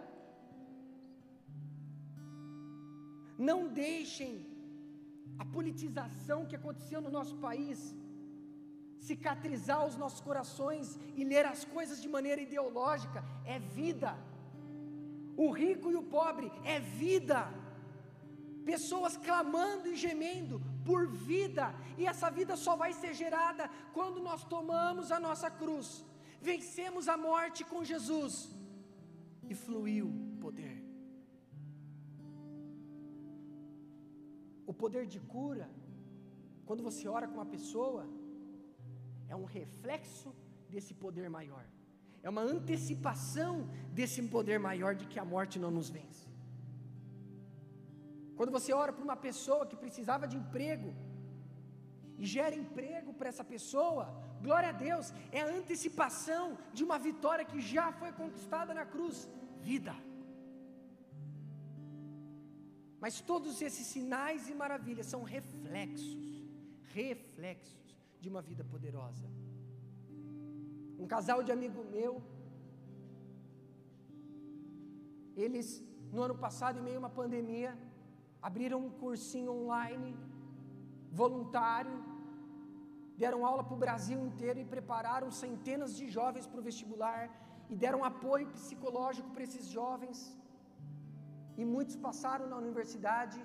Não 3.49 3.59
deixem 3.85 4.33
a 5.43 5.45
politização 5.57 6.47
que 6.49 6.59
aconteceu 6.61 7.01
no 7.01 7.13
nosso 7.19 7.37
país 7.47 7.81
cicatrizar 9.09 9.81
os 9.87 9.97
nossos 10.03 10.21
corações 10.29 10.99
e 11.19 11.25
ler 11.33 11.45
as 11.47 11.65
coisas 11.77 12.01
de 12.05 12.09
maneira 12.17 12.41
ideológica. 12.49 13.21
É 13.55 13.59
vida. 13.59 14.13
O 15.45 15.51
rico 15.51 15.91
e 15.93 15.97
o 16.03 16.03
pobre 16.19 16.51
é 16.75 16.79
vida. 16.81 17.41
Pessoas 18.73 19.17
clamando 19.17 19.87
e 19.89 19.97
gemendo 19.97 20.61
por 20.85 21.07
vida, 21.31 21.65
e 21.99 22.07
essa 22.13 22.29
vida 22.39 22.55
só 22.57 22.75
vai 22.83 22.93
ser 22.93 23.13
gerada 23.15 23.65
quando 23.97 24.21
nós 24.29 24.43
tomamos 24.45 25.11
a 25.17 25.19
nossa 25.27 25.51
cruz 25.51 25.89
vencemos 26.41 27.09
a 27.09 27.17
morte 27.17 27.65
com 27.65 27.83
Jesus 27.85 28.35
e 29.49 29.55
fluiu 29.55 30.09
poder. 30.41 30.77
O 34.67 34.75
poder 34.75 35.07
de 35.07 35.21
cura, 35.21 35.69
quando 36.67 36.83
você 36.83 37.09
ora 37.09 37.27
com 37.27 37.35
uma 37.35 37.47
pessoa, 37.47 38.07
é 39.29 39.35
um 39.35 39.45
reflexo 39.45 40.35
desse 40.69 40.93
poder 40.95 41.29
maior, 41.31 41.65
é 42.23 42.29
uma 42.29 42.43
antecipação 42.43 43.69
desse 43.93 44.23
poder 44.23 44.59
maior 44.59 44.95
de 44.95 45.07
que 45.07 45.19
a 45.19 45.25
morte 45.25 45.59
não 45.59 45.71
nos 45.71 45.89
vence. 45.89 46.27
Quando 48.37 48.53
você 48.53 48.73
ora 48.73 48.93
para 48.93 49.03
uma 49.03 49.17
pessoa 49.17 49.67
que 49.67 49.77
precisava 49.77 50.29
de 50.29 50.37
emprego, 50.37 50.95
e 52.19 52.27
gera 52.27 52.55
emprego 52.63 53.11
para 53.15 53.29
essa 53.33 53.45
pessoa, 53.45 54.05
glória 54.43 54.71
a 54.71 54.79
Deus, 54.87 55.07
é 55.31 55.41
a 55.41 55.51
antecipação 55.59 56.59
de 56.73 56.83
uma 56.87 56.99
vitória 56.99 57.45
que 57.45 57.61
já 57.61 57.87
foi 57.93 58.11
conquistada 58.13 58.75
na 58.75 58.85
cruz 58.85 59.29
vida. 59.71 59.95
Mas 63.01 63.21
todos 63.21 63.63
esses 63.63 63.87
sinais 63.87 64.49
e 64.49 64.55
maravilhas 64.55 65.07
são 65.07 65.23
reflexos, 65.23 66.25
reflexos 67.01 67.97
de 68.21 68.29
uma 68.29 68.43
vida 68.43 68.65
poderosa. 68.65 69.27
Um 70.99 71.07
casal 71.07 71.41
de 71.45 71.53
amigo 71.53 71.85
meu, 71.85 72.21
eles 75.37 75.69
no 76.13 76.23
ano 76.23 76.37
passado, 76.37 76.79
em 76.79 76.83
meio 76.83 76.97
a 76.97 77.05
uma 77.05 77.11
pandemia, 77.11 77.79
abriram 78.43 78.85
um 78.85 78.91
cursinho 78.91 79.53
online 79.53 80.17
voluntário, 81.11 81.97
deram 83.23 83.45
aula 83.45 83.65
para 83.65 83.77
o 83.77 83.83
Brasil 83.85 84.19
inteiro 84.29 84.59
e 84.61 84.71
prepararam 84.75 85.31
centenas 85.31 85.93
de 85.97 86.09
jovens 86.09 86.47
para 86.47 86.61
o 86.61 86.67
vestibular 86.71 87.23
e 87.69 87.77
deram 87.85 88.03
apoio 88.05 88.47
psicológico 88.59 89.31
para 89.31 89.43
esses 89.43 89.67
jovens. 89.67 90.19
E 91.57 91.65
muitos 91.65 91.97
passaram 91.97 92.47
na 92.49 92.57
universidade. 92.57 93.41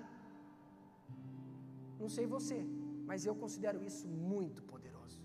Não 1.98 2.08
sei 2.08 2.26
você, 2.26 2.58
mas 3.08 3.26
eu 3.26 3.34
considero 3.34 3.82
isso 3.82 4.06
muito 4.06 4.62
poderoso. 4.62 5.20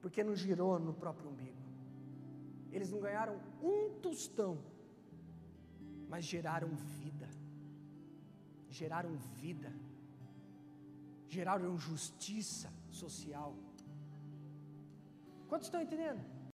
Porque 0.00 0.24
não 0.24 0.34
girou 0.34 0.78
no 0.78 0.94
próprio 0.94 1.30
umbigo. 1.30 1.60
Eles 2.70 2.90
não 2.90 3.00
ganharam 3.00 3.36
um 3.62 4.00
tostão, 4.06 4.52
mas 6.08 6.24
geraram 6.24 6.70
vida. 6.98 7.28
Geraram 8.70 9.14
vida 9.42 9.70
geraram 11.32 11.78
justiça 11.78 12.70
social. 12.90 13.56
Quantos 15.48 15.68
estão 15.68 15.80
entendendo? 15.80 16.22